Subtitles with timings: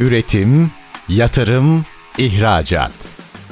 [0.00, 0.70] Üretim,
[1.08, 1.84] yatırım,
[2.18, 2.92] ihracat.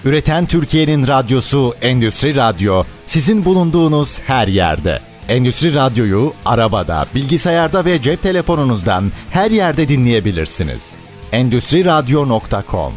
[0.05, 5.01] Üreten Türkiye'nin radyosu Endüstri Radyo sizin bulunduğunuz her yerde.
[5.29, 10.95] Endüstri Radyo'yu arabada, bilgisayarda ve cep telefonunuzdan her yerde dinleyebilirsiniz.
[11.33, 12.93] Endüstri Radyo.com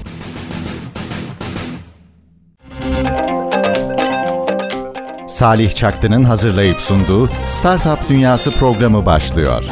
[5.27, 9.63] Salih Çaktı'nın hazırlayıp sunduğu Startup Dünyası programı başlıyor.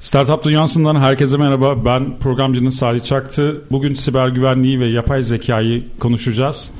[0.00, 1.84] Startup Dünyası'ndan herkese merhaba.
[1.84, 3.64] Ben programcınız Salih Çaktı.
[3.70, 6.70] Bugün siber güvenliği ve yapay zekayı konuşacağız.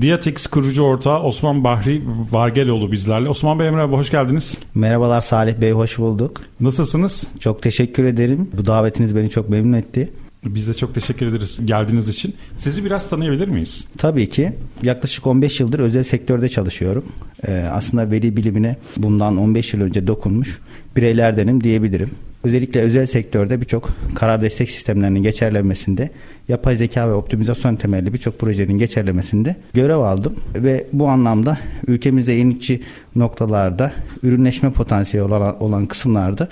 [0.00, 3.28] Diatix kurucu ortağı Osman Bahri Vargeloğlu bizlerle.
[3.28, 4.58] Osman Bey merhaba, hoş geldiniz.
[4.74, 6.40] Merhabalar Salih Bey, hoş bulduk.
[6.60, 7.26] Nasılsınız?
[7.40, 8.50] Çok teşekkür ederim.
[8.58, 10.12] Bu davetiniz beni çok memnun etti.
[10.44, 12.34] Biz de çok teşekkür ederiz geldiğiniz için.
[12.56, 13.88] Sizi biraz tanıyabilir miyiz?
[13.98, 14.52] Tabii ki.
[14.82, 17.04] Yaklaşık 15 yıldır özel sektörde çalışıyorum.
[17.48, 20.58] Ee, aslında veri bilimine bundan 15 yıl önce dokunmuş
[20.96, 22.10] bireylerdenim diyebilirim.
[22.46, 26.10] Özellikle özel sektörde birçok karar destek sistemlerinin geçerlenmesinde,
[26.48, 32.82] yapay zeka ve optimizasyon temelli birçok projenin geçerlemesinde görev aldım ve bu anlamda ülkemizde yenilikçi
[33.16, 36.48] noktalarda ürünleşme potansiyeli olan, olan kısımlarda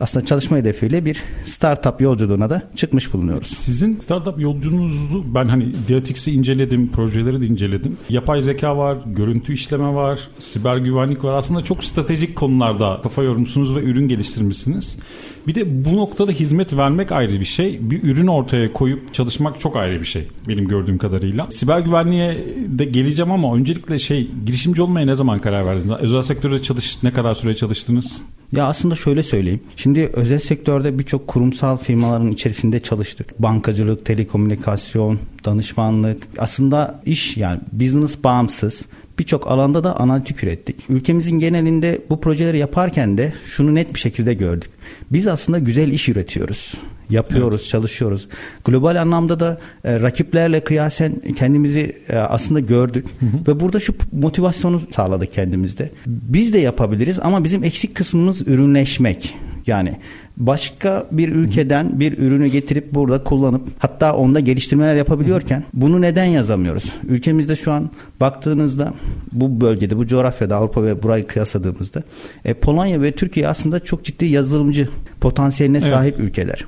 [0.00, 3.46] aslında çalışma hedefiyle bir startup yolculuğuna da çıkmış bulunuyoruz.
[3.46, 7.96] Sizin startup yolculuğunuzu ben hani Diatix'i inceledim, projeleri de inceledim.
[8.08, 11.34] Yapay zeka var, görüntü işleme var, siber güvenlik var.
[11.34, 14.98] Aslında çok stratejik konularda kafa yormuşsunuz ve ürün geliştirmişsiniz.
[15.46, 17.90] Bir de bu noktada hizmet vermek ayrı bir şey.
[17.90, 21.50] Bir ürün ortaya koyup çalışmak çok ayrı bir şey benim gördüğüm kadarıyla.
[21.50, 25.90] Siber güvenliğe de geleceğim ama öncelikle şey girişimci olmaya ne zaman karar verdiniz?
[26.00, 28.22] Özel sektörde çalış ne kadar süre çalıştınız?
[28.52, 29.60] Ya aslında şöyle söyleyeyim.
[29.76, 33.42] Şimdi özel sektörde birçok kurumsal firmaların içerisinde çalıştık.
[33.42, 36.28] Bankacılık, telekomünikasyon, danışmanlık.
[36.38, 38.82] Aslında iş yani business bağımsız.
[39.18, 40.76] Birçok alanda da analitik ürettik.
[40.88, 44.70] Ülkemizin genelinde bu projeleri yaparken de şunu net bir şekilde gördük.
[45.12, 46.74] Biz aslında güzel iş üretiyoruz.
[47.10, 47.70] Yapıyoruz, evet.
[47.70, 48.28] çalışıyoruz.
[48.64, 53.50] Global anlamda da e, rakiplerle kıyasen kendimizi e, aslında gördük hı hı.
[53.50, 55.90] ve burada şu motivasyonu sağladık kendimizde.
[56.06, 59.34] Biz de yapabiliriz ama bizim eksik kısmımız ürünleşmek.
[59.66, 59.96] Yani
[60.36, 66.92] başka bir ülkeden bir ürünü getirip burada kullanıp hatta onda geliştirmeler yapabiliyorken bunu neden yazamıyoruz?
[67.08, 68.92] Ülkemizde şu an baktığınızda
[69.32, 72.02] bu bölgede bu coğrafyada Avrupa ve burayı kıyasladığımızda
[72.44, 74.88] e, Polonya ve Türkiye aslında çok ciddi yazılımcı
[75.20, 76.28] potansiyeline sahip evet.
[76.28, 76.64] ülkeler.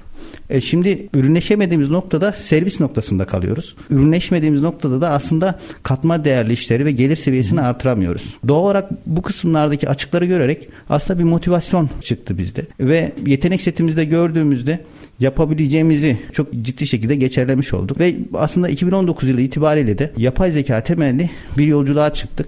[0.51, 3.77] E şimdi ürünleşemediğimiz noktada servis noktasında kalıyoruz.
[3.91, 8.39] Ürünleşmediğimiz noktada da aslında katma değerli işleri ve gelir seviyesini artıramıyoruz.
[8.49, 12.67] Doğal olarak bu kısımlardaki açıkları görerek aslında bir motivasyon çıktı bizde.
[12.81, 14.81] Ve yetenek setimizde gördüğümüzde
[15.21, 18.01] yapabileceğimizi çok ciddi şekilde geçerlemiş olduk.
[18.01, 22.47] Ve aslında 2019 yılı itibariyle de yapay zeka temelli bir yolculuğa çıktık.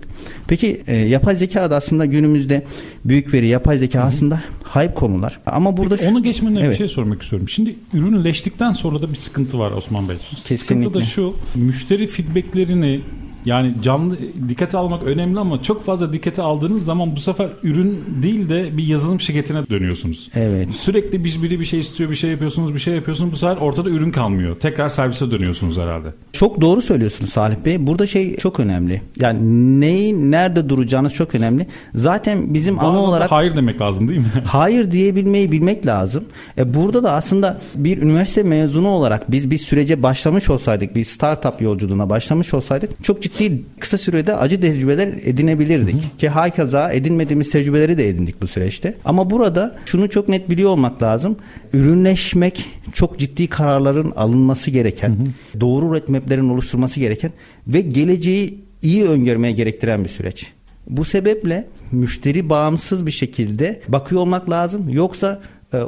[0.49, 2.65] Peki e, yapay zeka da aslında günümüzde
[3.05, 4.09] büyük veri, yapay zeka Hı-hı.
[4.09, 4.43] aslında
[4.75, 5.41] hype konular.
[5.47, 6.71] Ama burada Peki, onu geçmeden evet.
[6.71, 7.49] bir şey sormak istiyorum.
[7.49, 10.17] Şimdi ürünleştikten sonra da bir sıkıntı var Osman Bey.
[10.17, 10.57] Kesinlikle.
[10.57, 11.35] Sıkıntı da şu.
[11.55, 13.01] Müşteri feedbacklerini
[13.45, 14.17] yani canlı
[14.49, 18.87] dikkate almak önemli ama çok fazla dikkate aldığınız zaman bu sefer ürün değil de bir
[18.87, 20.31] yazılım şirketine dönüyorsunuz.
[20.35, 20.71] Evet.
[20.71, 23.33] Sürekli bir, biri bir şey istiyor, bir şey yapıyorsunuz, bir şey yapıyorsunuz.
[23.33, 24.57] Bu sefer ortada ürün kalmıyor.
[24.61, 26.09] Tekrar servise dönüyorsunuz herhalde.
[26.33, 27.87] Çok doğru söylüyorsunuz Salih Bey.
[27.87, 29.03] Burada şey çok önemli.
[29.21, 29.41] Yani
[29.81, 31.67] neyi nerede duracağınız çok önemli.
[31.95, 34.27] Zaten bizim Bazen ana olarak hayır demek lazım değil mi?
[34.45, 36.25] hayır diyebilmeyi bilmek lazım.
[36.59, 41.63] E burada da aslında bir üniversite mezunu olarak biz bir sürece başlamış olsaydık, bir startup
[41.63, 45.95] yolculuğuna başlamış olsaydık çok ciddi ciddi kısa sürede acı tecrübeler edinebilirdik.
[45.95, 46.17] Hı hı.
[46.19, 48.95] Ki hakaza edinmediğimiz tecrübeleri de edindik bu süreçte.
[49.05, 51.37] Ama burada şunu çok net biliyor olmak lazım.
[51.73, 52.65] Ürünleşmek
[52.95, 55.61] çok ciddi kararların alınması gereken, hı hı.
[55.61, 57.31] doğru roadmap'lerin oluşturması gereken
[57.67, 60.47] ve geleceği iyi öngörmeye gerektiren bir süreç.
[60.89, 64.89] Bu sebeple müşteri bağımsız bir şekilde bakıyor olmak lazım.
[64.89, 65.41] Yoksa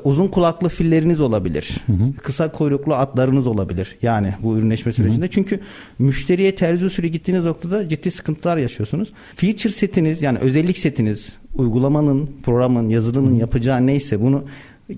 [0.04, 1.76] uzun kulaklı filleriniz olabilir.
[1.86, 2.12] Hı hı.
[2.22, 3.96] Kısa kuyruklu atlarınız olabilir.
[4.02, 5.24] Yani bu ürünleşme sürecinde.
[5.24, 5.30] Hı hı.
[5.30, 5.60] Çünkü
[5.98, 9.12] müşteriye terzi usulü gittiğiniz noktada ciddi sıkıntılar yaşıyorsunuz.
[9.36, 14.44] Feature setiniz yani özellik setiniz uygulamanın, programın, yazılımın yapacağı neyse bunu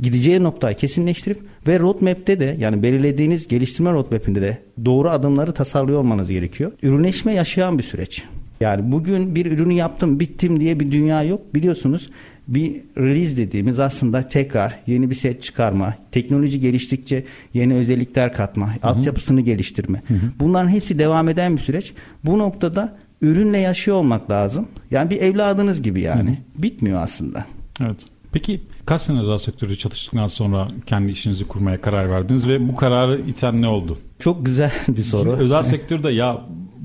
[0.03, 6.31] gideceği noktayı kesinleştirip ve roadmap'te de yani belirlediğiniz geliştirme roadmap'inde de doğru adımları tasarlıyor olmanız
[6.31, 6.72] gerekiyor.
[6.83, 8.25] Ürünleşme yaşayan bir süreç.
[8.60, 11.54] Yani bugün bir ürünü yaptım bittim diye bir dünya yok.
[11.54, 12.10] Biliyorsunuz
[12.49, 17.25] bir release dediğimiz aslında tekrar yeni bir set çıkarma, teknoloji geliştikçe
[17.55, 18.89] yeni özellikler katma, Hı-hı.
[18.89, 20.03] altyapısını geliştirme.
[20.09, 20.19] Hı-hı.
[20.41, 21.93] Bunların hepsi devam eden bir süreç.
[22.25, 24.69] Bu noktada ürünle yaşıyor olmak lazım.
[24.91, 26.31] Yani bir evladınız gibi yani.
[26.31, 26.63] Hı-hı.
[26.63, 27.45] Bitmiyor aslında.
[27.81, 27.97] Evet.
[28.33, 33.21] Peki kaç sene özel sektörde çalıştıktan sonra kendi işinizi kurmaya karar verdiniz ve bu kararı
[33.21, 33.99] iten ne oldu?
[34.19, 35.23] Çok güzel bir soru.
[35.23, 36.41] Şimdi özel sektörde ya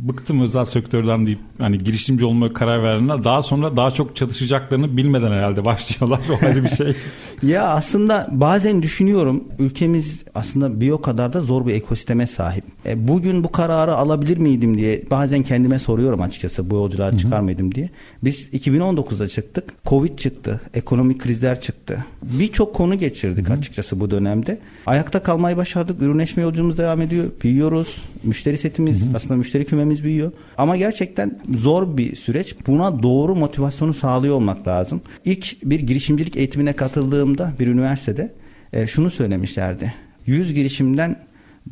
[0.07, 5.31] bıktım özel sektörden deyip hani girişimci olmaya karar verenler daha sonra daha çok çalışacaklarını bilmeden
[5.31, 6.19] herhalde başlıyorlar.
[6.29, 6.95] O ayrı bir şey.
[7.43, 12.63] ya aslında bazen düşünüyorum ülkemiz aslında bir o kadar da zor bir ekosisteme sahip.
[12.85, 17.75] E, bugün bu kararı alabilir miydim diye bazen kendime soruyorum açıkçası bu yolculuğa çıkar mıydım
[17.75, 17.89] diye.
[18.23, 19.63] Biz 2019'da çıktık.
[19.85, 20.61] Covid çıktı.
[20.73, 22.05] Ekonomik krizler çıktı.
[22.23, 24.59] Birçok konu geçirdik açıkçası bu dönemde.
[24.85, 26.01] Ayakta kalmayı başardık.
[26.01, 27.25] Ürünleşme yolculuğumuz devam ediyor.
[27.43, 28.03] Büyüyoruz.
[28.23, 30.31] Müşteri setimiz aslında müşteri kümemiz büyüyor.
[30.57, 32.55] Ama gerçekten zor bir süreç.
[32.67, 35.01] Buna doğru motivasyonu sağlıyor olmak lazım.
[35.25, 38.33] İlk bir girişimcilik eğitimine katıldığımda bir üniversitede
[38.73, 39.93] e, şunu söylemişlerdi.
[40.25, 41.15] 100 girişimden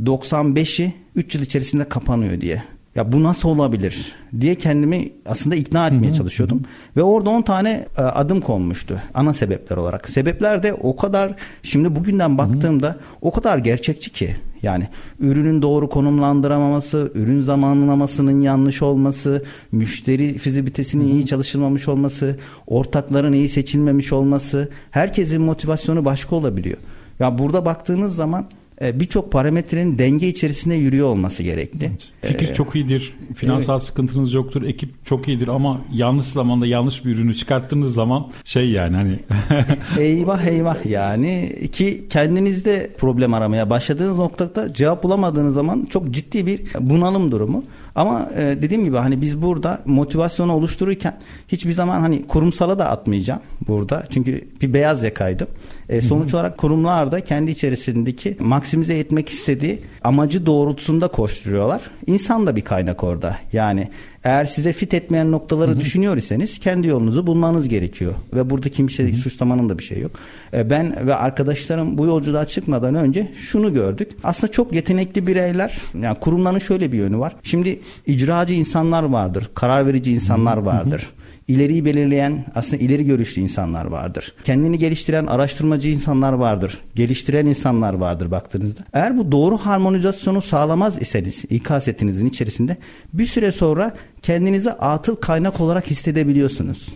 [0.03, 2.63] 95'i 3 yıl içerisinde kapanıyor diye.
[2.97, 6.61] Ya bu nasıl olabilir diye kendimi aslında ikna etmeye çalışıyordum.
[6.95, 10.09] Ve orada 10 tane e, adım konmuştu ana sebepler olarak.
[10.09, 14.35] Sebepler de o kadar şimdi bugünden baktığımda o kadar gerçekçi ki.
[14.61, 14.87] Yani
[15.19, 24.13] ürünün doğru konumlandıramaması, ürün zamanlamasının yanlış olması, müşteri fizibilitesinin iyi çalışılmamış olması, ortakların iyi seçilmemiş
[24.13, 26.77] olması, herkesin motivasyonu başka olabiliyor.
[27.19, 28.45] Ya burada baktığınız zaman
[28.81, 31.91] birçok parametrenin denge içerisinde yürüyor olması gerekti.
[32.21, 33.13] Fikir Ee, çok iyidir.
[33.35, 33.83] Finansal evet.
[33.83, 34.63] sıkıntınız yoktur.
[34.63, 39.19] Ekip çok iyidir ama yanlış zamanda yanlış bir ürünü çıkarttığınız zaman şey yani hani
[39.99, 46.61] eyvah eyvah yani ki kendinizde problem aramaya başladığınız noktada cevap bulamadığınız zaman çok ciddi bir
[46.79, 47.63] bunalım durumu.
[47.97, 51.17] Ama e, dediğim gibi hani biz burada motivasyonu oluştururken
[51.47, 54.03] hiçbir zaman hani kurumsala da atmayacağım burada.
[54.09, 55.47] Çünkü bir beyaz yakaydım.
[55.89, 61.81] E, sonuç olarak kurumlar da kendi içerisindeki maksimize etmek istediği amacı doğrultusunda koşturuyorlar.
[62.07, 63.37] İnsan da bir kaynak orada.
[63.53, 63.89] Yani
[64.27, 68.13] eğer size fit etmeyen noktaları düşünüyor iseniz kendi yolunuzu bulmanız gerekiyor.
[68.33, 70.11] Ve burada kimseyi suçlamanın da bir şey yok.
[70.53, 74.11] E, ben ve arkadaşlarım bu yolculuğa çıkmadan önce şunu gördük.
[74.23, 77.35] Aslında çok yetenekli bireyler, yani kurumların şöyle bir yönü var.
[77.43, 81.09] Şimdi icracı insanlar vardır, karar verici insanlar vardır.
[81.47, 84.33] İleriyi belirleyen aslında ileri görüşlü insanlar vardır.
[84.43, 86.79] Kendini geliştiren araştırmacı insanlar vardır.
[86.95, 88.81] Geliştiren insanlar vardır baktığınızda.
[88.93, 92.77] Eğer bu doğru harmonizasyonu sağlamaz iseniz İK setinizin içerisinde
[93.13, 96.89] bir süre sonra kendinizi atıl kaynak olarak hissedebiliyorsunuz.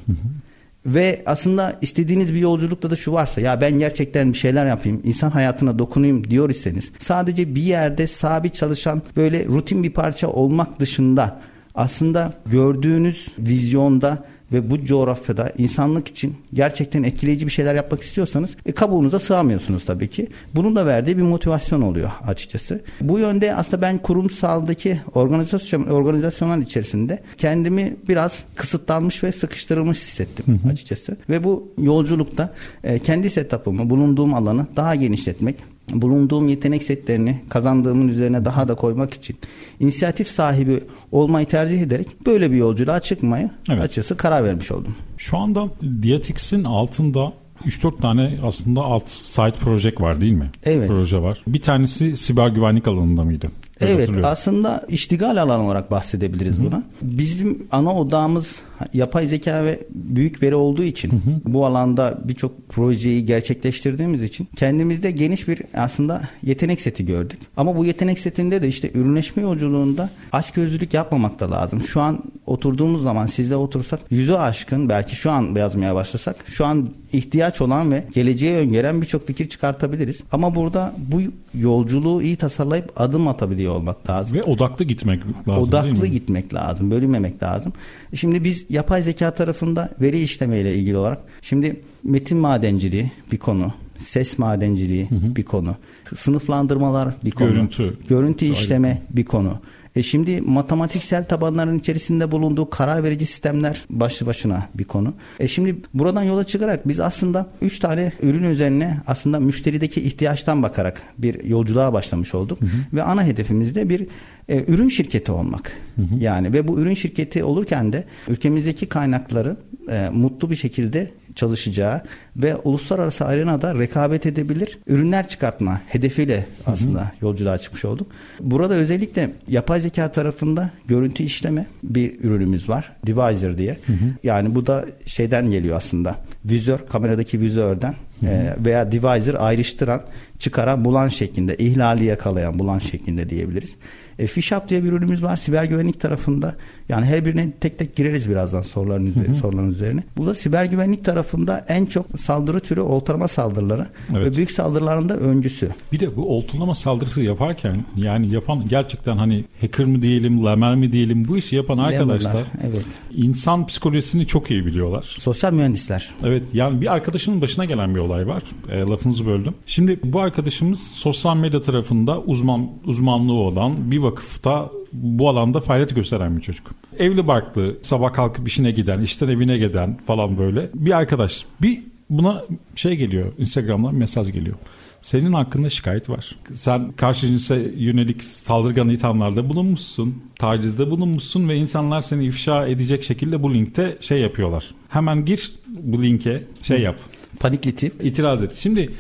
[0.86, 5.30] Ve aslında istediğiniz bir yolculukta da şu varsa ya ben gerçekten bir şeyler yapayım, insan
[5.30, 11.42] hayatına dokunayım diyor iseniz sadece bir yerde sabit çalışan böyle rutin bir parça olmak dışında
[11.75, 18.71] aslında gördüğünüz vizyonda ve bu coğrafyada insanlık için gerçekten etkileyici bir şeyler yapmak istiyorsanız e,
[18.71, 20.27] kabuğunuza sığamıyorsunuz tabii ki.
[20.56, 22.81] Bunun da verdiği bir motivasyon oluyor açıkçası.
[23.01, 31.18] Bu yönde aslında ben kurumsaldaki organizasyon organizasyonlar içerisinde kendimi biraz kısıtlanmış ve sıkıştırılmış hissettim açıkçası.
[31.30, 35.56] Ve bu yolculukta e, kendi setup'ımı, bulunduğum alanı daha genişletmek,
[35.89, 39.38] bulunduğum yetenek setlerini kazandığımın üzerine daha da koymak için
[39.80, 40.80] inisiyatif sahibi
[41.12, 43.81] olmayı tercih ederek böyle bir yolculuğa çıkmaya Evet.
[43.83, 44.95] açıkçası karar vermiş oldum.
[45.18, 45.68] şu anda
[46.04, 47.33] Diatix'in altında
[47.66, 50.50] 3-4 tane aslında alt site proje var değil mi?
[50.63, 50.88] Evet.
[50.88, 51.42] Proje var.
[51.48, 53.48] Bir tanesi siber güvenlik alanında mıydı?
[53.81, 56.83] Evet aslında iştigal alanı olarak bahsedebiliriz buna.
[57.01, 58.62] Bizim ana odağımız
[58.94, 65.48] yapay zeka ve büyük veri olduğu için bu alanda birçok projeyi gerçekleştirdiğimiz için kendimizde geniş
[65.48, 67.39] bir aslında yetenek seti gördük.
[67.57, 71.81] Ama bu yetenek setinde de işte ürünleşme yolculuğunda açgözlülük yapmamak da lazım.
[71.81, 76.88] Şu an oturduğumuz zaman sizle otursak yüzü aşkın belki şu an yazmaya başlasak şu an
[77.13, 80.19] ihtiyaç olan ve geleceğe öngören birçok fikir çıkartabiliriz.
[80.31, 81.22] Ama burada bu
[81.54, 84.37] yolculuğu iyi tasarlayıp adım atabiliyor olmak lazım.
[84.37, 87.73] Ve odaklı gitmek lazım Odaklı gitmek lazım, bölünmemek lazım.
[88.13, 93.73] Şimdi biz yapay zeka tarafında veri işleme ile ilgili olarak şimdi metin madenciliği bir konu,
[93.97, 95.75] ses madenciliği bir konu,
[96.16, 97.97] sınıflandırmalar bir konu, Görüntü.
[98.09, 99.59] görüntü işleme bir konu.
[99.95, 105.14] E şimdi matematiksel tabanların içerisinde bulunduğu karar verici sistemler başlı başına bir konu.
[105.40, 111.02] E şimdi buradan yola çıkarak biz aslında 3 tane ürün üzerine aslında müşterideki ihtiyaçtan bakarak
[111.18, 112.60] bir yolculuğa başlamış olduk.
[112.94, 114.07] Ve ana hedefimiz de bir
[114.52, 115.78] e, ürün şirketi olmak.
[116.20, 119.58] Yani ve bu ürün şirketi olurken de ülkemizdeki kaynakları
[119.90, 122.02] e, mutlu bir şekilde çalışacağı
[122.36, 128.12] ve uluslararası arenada rekabet edebilir ürünler çıkartma hedefiyle aslında yolculuğa çıkmış olduk.
[128.40, 132.92] Burada özellikle yapay zeka tarafında görüntü işleme bir ürünümüz var.
[133.06, 133.78] Divisor diye.
[134.24, 136.16] Yani bu da şeyden geliyor aslında.
[136.46, 140.02] Vizör, kameradaki vizörden e, veya divisor ayrıştıran
[140.40, 143.76] çıkaran bulan şeklinde, ihlali yakalayan bulan şeklinde diyebiliriz.
[144.21, 146.56] E, Fishap diye bir ürünümüz var siber güvenlik tarafında.
[146.90, 150.04] Yani her birine tek tek gireriz birazdan soruların, üzerine, soruların üzerine.
[150.18, 154.25] Bu da siber güvenlik tarafında en çok saldırı türü oltalama saldırıları evet.
[154.25, 155.69] ve büyük saldırıların da öncüsü.
[155.92, 160.92] Bir de bu oltalama saldırısı yaparken yani yapan gerçekten hani hacker mı diyelim, lamer mi
[160.92, 162.85] diyelim bu işi yapan arkadaşlar Lamerler, evet.
[163.16, 165.16] insan psikolojisini çok iyi biliyorlar.
[165.19, 166.09] Sosyal mühendisler.
[166.23, 168.44] Evet yani bir arkadaşımın başına gelen bir olay var.
[168.69, 169.54] E, lafınızı böldüm.
[169.66, 176.37] Şimdi bu arkadaşımız sosyal medya tarafında uzman uzmanlığı olan bir vakıfta bu alanda faaliyet gösteren
[176.37, 176.68] bir çocuk.
[176.99, 181.45] Evli barklı, sabah kalkıp işine giden, işten evine giden falan böyle bir arkadaş.
[181.61, 182.44] Bir buna
[182.75, 184.56] şey geliyor, Instagram'dan mesaj geliyor.
[185.01, 186.35] Senin hakkında şikayet var.
[186.53, 190.23] Sen karşı cinse yönelik saldırgan ithamlarda bulunmuşsun.
[190.39, 194.71] Tacizde bulunmuşsun ve insanlar seni ifşa edecek şekilde bu linkte şey yapıyorlar.
[194.89, 196.95] Hemen gir bu linke şey yap.
[197.39, 198.06] Panikletip.
[198.06, 198.53] itiraz et.
[198.53, 198.94] Şimdi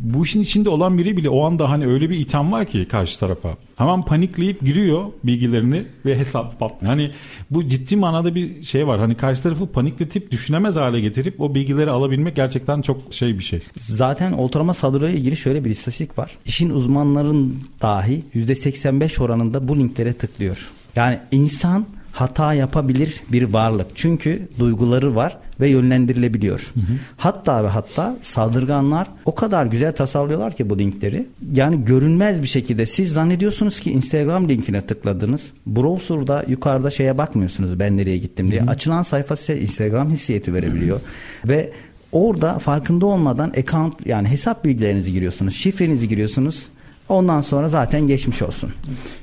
[0.00, 3.20] bu işin içinde olan biri bile o anda hani öyle bir itham var ki karşı
[3.20, 3.56] tarafa.
[3.76, 6.92] Hemen panikleyip giriyor bilgilerini ve hesap patlıyor.
[6.92, 7.10] Hani
[7.50, 9.00] bu ciddi manada bir şey var.
[9.00, 13.60] Hani karşı tarafı panikletip düşünemez hale getirip o bilgileri alabilmek gerçekten çok şey bir şey.
[13.76, 16.30] Zaten ortalama saldırıya ilgili şöyle bir istatistik var.
[16.44, 20.70] İşin uzmanların dahi %85 oranında bu linklere tıklıyor.
[20.96, 23.86] Yani insan hata yapabilir bir varlık.
[23.94, 26.72] Çünkü duyguları var ve yönlendirilebiliyor.
[26.74, 26.96] Hı hı.
[27.16, 31.26] Hatta ve hatta saldırganlar o kadar güzel tasarlıyorlar ki bu linkleri.
[31.52, 35.52] Yani görünmez bir şekilde siz zannediyorsunuz ki Instagram linkine tıkladınız.
[35.66, 38.60] Browser'da yukarıda şeye bakmıyorsunuz ben nereye gittim diye.
[38.60, 38.70] Hı hı.
[38.70, 40.96] Açılan sayfa size Instagram hissiyeti verebiliyor.
[40.96, 41.02] Hı
[41.46, 41.48] hı.
[41.48, 41.72] Ve
[42.12, 45.54] orada farkında olmadan account yani hesap bilgilerinizi giriyorsunuz.
[45.54, 46.68] Şifrenizi giriyorsunuz.
[47.08, 48.70] Ondan sonra zaten geçmiş olsun.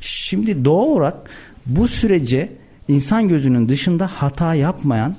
[0.01, 1.15] Şimdi doğal olarak
[1.65, 2.49] bu sürece
[2.87, 5.15] insan gözünün dışında hata yapmayan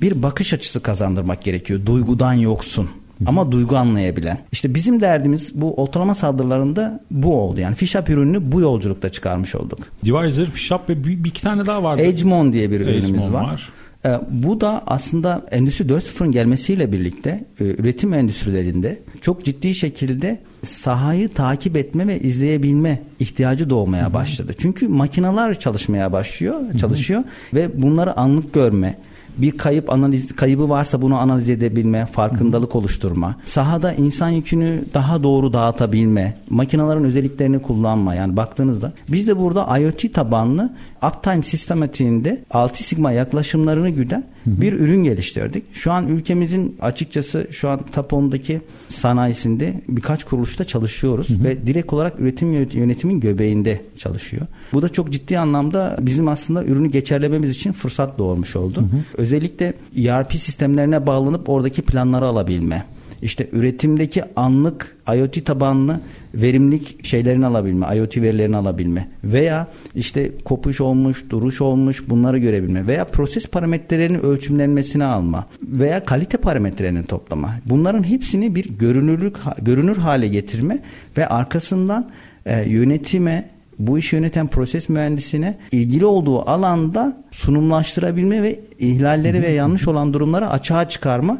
[0.00, 1.86] bir bakış açısı kazandırmak gerekiyor.
[1.86, 2.90] Duygudan yoksun
[3.26, 4.38] ama duygu anlayabilen.
[4.52, 7.60] İşte bizim derdimiz bu ortalama saldırılarında bu oldu.
[7.60, 9.78] Yani Fishap ürününü bu yolculukta çıkarmış olduk.
[10.04, 12.02] Divisor, Fishap ve bir, bir iki tane daha vardı.
[12.02, 13.44] Edgemon diye bir ürünümüz Edgemon var.
[13.44, 13.68] var.
[14.06, 21.28] Ee, bu da aslında Endüstri 4.0'ın gelmesiyle birlikte e, üretim endüstrilerinde çok ciddi şekilde sahayı
[21.28, 24.52] takip etme ve izleyebilme ihtiyacı doğmaya başladı.
[24.58, 27.24] Çünkü makineler çalışmaya başlıyor, çalışıyor
[27.54, 28.94] ve bunları anlık görme,
[29.38, 35.52] bir kayıp analiz kaybı varsa bunu analiz edebilme, farkındalık oluşturma, sahada insan yükünü daha doğru
[35.52, 38.14] dağıtabilme, makinelerin özelliklerini kullanma.
[38.14, 40.70] Yani baktığınızda biz de burada IoT tabanlı
[41.02, 45.64] uptime sistematiğinde 6 sigma yaklaşımlarını güden bir ürün geliştirdik.
[45.72, 51.44] Şu an ülkemizin açıkçası şu an Tapon'daki sanayisinde birkaç kuruluşta çalışıyoruz hı hı.
[51.44, 54.46] ve direkt olarak üretim yönetimin göbeğinde çalışıyor.
[54.72, 58.80] Bu da çok ciddi anlamda bizim aslında ürünü geçerlememiz için fırsat doğurmuş oldu.
[58.80, 59.00] Hı hı.
[59.14, 62.84] Özellikle ERP sistemlerine bağlanıp oradaki planları alabilme
[63.22, 66.00] işte üretimdeki anlık IoT tabanlı
[66.34, 73.04] verimlilik şeylerini alabilme, IoT verilerini alabilme veya işte kopuş olmuş, duruş olmuş bunları görebilme veya
[73.04, 77.54] proses parametrelerinin ölçümlenmesini alma veya kalite parametrelerini toplama.
[77.66, 80.78] Bunların hepsini bir görünürlük görünür hale getirme
[81.16, 82.10] ve arkasından
[82.46, 89.88] e, yönetime bu işi yöneten proses mühendisine ilgili olduğu alanda sunumlaştırabilme ve ihlalleri ve yanlış
[89.88, 91.38] olan durumları açığa çıkarma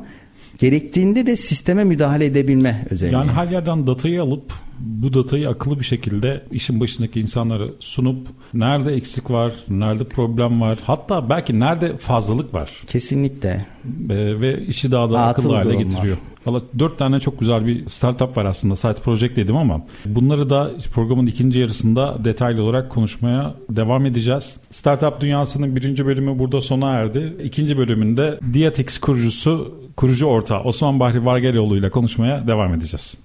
[0.59, 3.15] Gerektiğinde de sisteme müdahale edebilme özelliği.
[3.15, 8.95] Yani her yerden datayı alıp bu datayı akıllı bir şekilde işin başındaki insanları sunup nerede
[8.95, 12.73] eksik var, nerede problem var, hatta belki nerede fazlalık var.
[12.87, 13.67] Kesinlikle.
[14.11, 16.17] Ee, ve işi daha da Atıl akıllı hale getiriyor.
[16.47, 18.77] Valla dört tane çok güzel bir startup var aslında.
[18.77, 24.57] Site Project dedim ama bunları da programın ikinci yarısında detaylı olarak konuşmaya devam edeceğiz.
[24.71, 27.37] Startup dünyasının birinci bölümü burada sona erdi.
[27.45, 33.19] İkinci bölümünde Diatix kurucusu, kurucu ortağı Osman Bahri Vargeloğlu ile konuşmaya devam edeceğiz.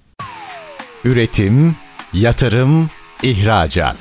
[1.04, 1.76] Üretim,
[2.12, 2.88] yatırım,
[3.22, 3.96] ihracat.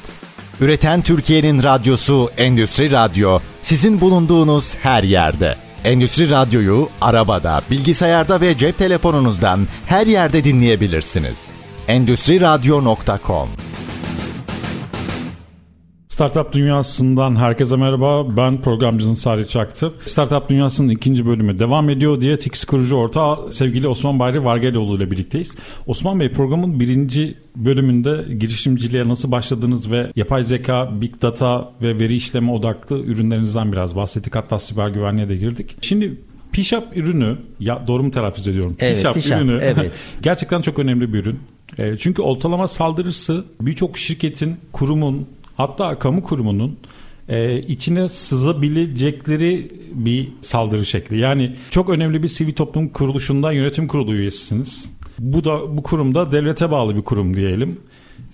[0.61, 5.55] Üreten Türkiye'nin radyosu Endüstri Radyo sizin bulunduğunuz her yerde.
[5.83, 11.51] Endüstri Radyo'yu arabada, bilgisayarda ve cep telefonunuzdan her yerde dinleyebilirsiniz.
[11.87, 13.49] Endüstri Radyo.com
[16.13, 18.37] Startup Dünyası'ndan herkese merhaba.
[18.37, 19.93] Ben programcının Salih Çaktı.
[20.05, 25.11] Startup Dünyası'nın ikinci bölümü devam ediyor diye Tix kurucu ortağı sevgili Osman Bayri Vargeloğlu ile
[25.11, 25.57] birlikteyiz.
[25.87, 32.15] Osman Bey programın birinci bölümünde girişimciliğe nasıl başladınız ve yapay zeka, big data ve veri
[32.15, 34.35] işleme odaklı ürünlerinizden biraz bahsettik.
[34.35, 35.75] Hatta siber güvenliğe de girdik.
[35.81, 38.77] Şimdi Pişap ürünü, ya doğru mu telaffuz ediyorum?
[38.79, 39.91] Evet, Pişap, Pişap ürünü evet.
[40.21, 41.39] gerçekten çok önemli bir ürün.
[41.77, 45.27] E, çünkü oltalama saldırısı birçok şirketin, kurumun,
[45.57, 46.77] hatta kamu kurumunun
[47.29, 51.19] e, içine sızabilecekleri bir saldırı şekli.
[51.19, 54.93] Yani çok önemli bir sivil toplum kuruluşunda yönetim kurulu üyesisiniz.
[55.19, 57.79] Bu da bu kurumda devlete bağlı bir kurum diyelim.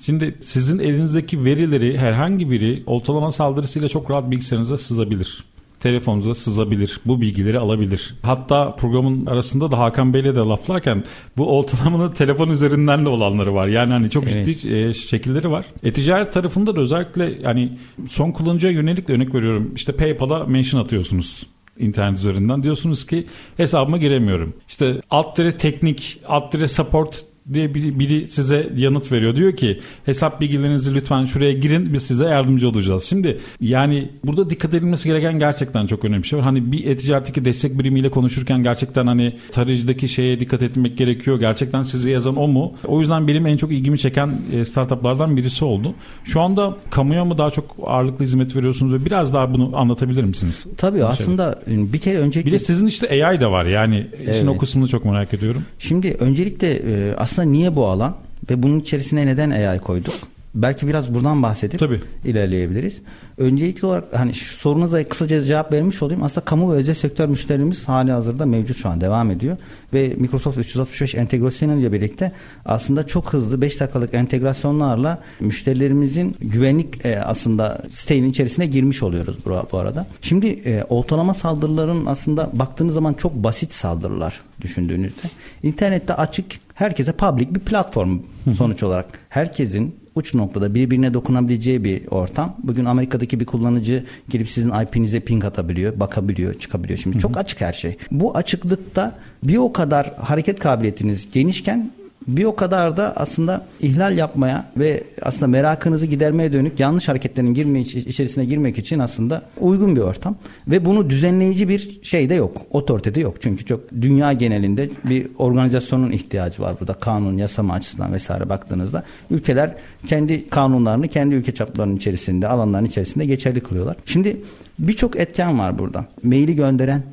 [0.01, 5.43] Şimdi sizin elinizdeki verileri herhangi biri oltalama saldırısıyla çok rahat bilgisayarınıza sızabilir
[5.79, 6.99] telefonunuza sızabilir.
[7.05, 8.15] Bu bilgileri alabilir.
[8.21, 11.03] Hatta programın arasında da Hakan Bey'le de laflarken
[11.37, 13.67] bu ortalamanın telefon üzerinden de olanları var.
[13.67, 14.45] Yani hani çok evet.
[14.45, 15.65] ciddi e, şekilleri var.
[15.83, 19.71] E-ticaret tarafında da özellikle yani son kullanıcıya yönelik de örnek veriyorum.
[19.75, 21.45] İşte PayPal'a mention atıyorsunuz
[21.79, 24.53] internet üzerinden diyorsunuz ki hesabıma giremiyorum.
[24.67, 29.35] İşte alt teknik, alt support diye biri, biri size yanıt veriyor.
[29.35, 33.03] Diyor ki hesap bilgilerinizi lütfen şuraya girin biz size yardımcı olacağız.
[33.03, 36.45] Şimdi yani burada dikkat edilmesi gereken gerçekten çok önemli bir şey var.
[36.45, 41.39] Hani bir e-ticaretteki destek birimiyle konuşurken gerçekten hani tarayıcıdaki şeye dikkat etmek gerekiyor.
[41.39, 42.73] Gerçekten sizi yazan o mu?
[42.85, 45.93] O yüzden benim en çok ilgimi çeken e, startuplardan birisi oldu.
[46.23, 50.65] Şu anda kamuya mı daha çok ağırlıklı hizmet veriyorsunuz ve biraz daha bunu anlatabilir misiniz?
[50.77, 51.93] Tabii bir aslında şey.
[51.93, 52.51] bir kere öncelikle...
[52.51, 54.35] Bir de sizin işte AI da var yani evet.
[54.35, 55.63] işin o kısmını çok merak ediyorum.
[55.79, 58.15] Şimdi öncelikle e, aslında aslında niye bu alan
[58.49, 60.13] ve bunun içerisine neden AI koyduk?
[60.55, 62.01] Belki biraz buradan bahsedip Tabii.
[62.25, 63.01] ilerleyebiliriz.
[63.37, 66.23] Öncelikli olarak hani sorunuza kısaca cevap vermiş olayım.
[66.23, 69.57] Aslında kamu ve özel sektör müşterimiz hali hazırda mevcut şu an devam ediyor.
[69.93, 72.31] Ve Microsoft 365 entegrasyonu ile birlikte
[72.65, 79.49] aslında çok hızlı 5 dakikalık entegrasyonlarla müşterilerimizin güvenlik e, aslında sitenin içerisine girmiş oluyoruz bu,
[79.71, 80.07] bu arada.
[80.21, 85.27] Şimdi e, ortalama saldırıların aslında baktığınız zaman çok basit saldırılar düşündüğünüzde.
[85.63, 88.19] internette açık herkese public bir platform
[88.53, 89.05] sonuç olarak.
[89.29, 92.55] Herkesin uç noktada birbirine dokunabileceği bir ortam.
[92.63, 96.99] Bugün Amerika'daki bir kullanıcı gelip sizin IP'nize ping atabiliyor, bakabiliyor, çıkabiliyor.
[96.99, 97.97] Şimdi çok açık her şey.
[98.11, 101.91] Bu açıklıkta bir o kadar hareket kabiliyetiniz genişken
[102.29, 107.81] bir o kadar da aslında ihlal yapmaya ve aslında merakınızı gidermeye dönük yanlış hareketlerin girme
[107.81, 110.35] içerisine girmek için aslında uygun bir ortam
[110.67, 112.57] ve bunu düzenleyici bir şey de yok.
[112.71, 113.35] Otoritede yok.
[113.39, 116.93] Çünkü çok dünya genelinde bir organizasyonun ihtiyacı var burada.
[116.93, 119.75] Kanun, yasama açısından vesaire baktığınızda ülkeler
[120.07, 123.97] kendi kanunlarını kendi ülke çaplarının içerisinde, alanların içerisinde geçerli kılıyorlar.
[124.05, 124.41] Şimdi
[124.79, 126.05] birçok etken var burada.
[126.23, 127.03] Maili gönderen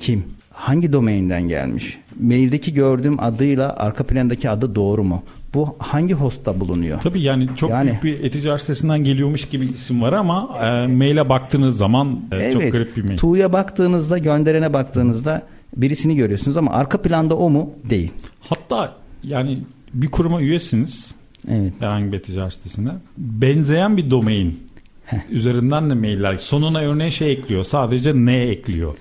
[0.00, 0.24] kim?
[0.52, 1.98] hangi domainden gelmiş?
[2.20, 5.22] Maildeki gördüğüm adıyla arka plandaki adı doğru mu?
[5.54, 7.00] Bu hangi hostta bulunuyor?
[7.00, 11.28] Tabii yani çok yani, büyük bir e-ticaret sitesinden geliyormuş gibi isim var ama e, maile
[11.28, 13.16] baktığınız zaman e, evet, çok garip bir mail.
[13.16, 15.42] Tuğ'ya baktığınızda, gönderene baktığınızda
[15.76, 17.70] birisini görüyorsunuz ama arka planda o mu?
[17.90, 18.12] Değil.
[18.40, 19.58] Hatta yani
[19.94, 21.14] bir kuruma üyesiniz.
[21.48, 21.72] Evet.
[21.78, 22.90] Herhangi bir e-ticaret sitesine.
[23.18, 24.60] Benzeyen bir domain
[25.30, 26.38] üzerinden de mailler.
[26.38, 27.64] Sonuna örneğin şey ekliyor.
[27.64, 28.96] Sadece ne ekliyor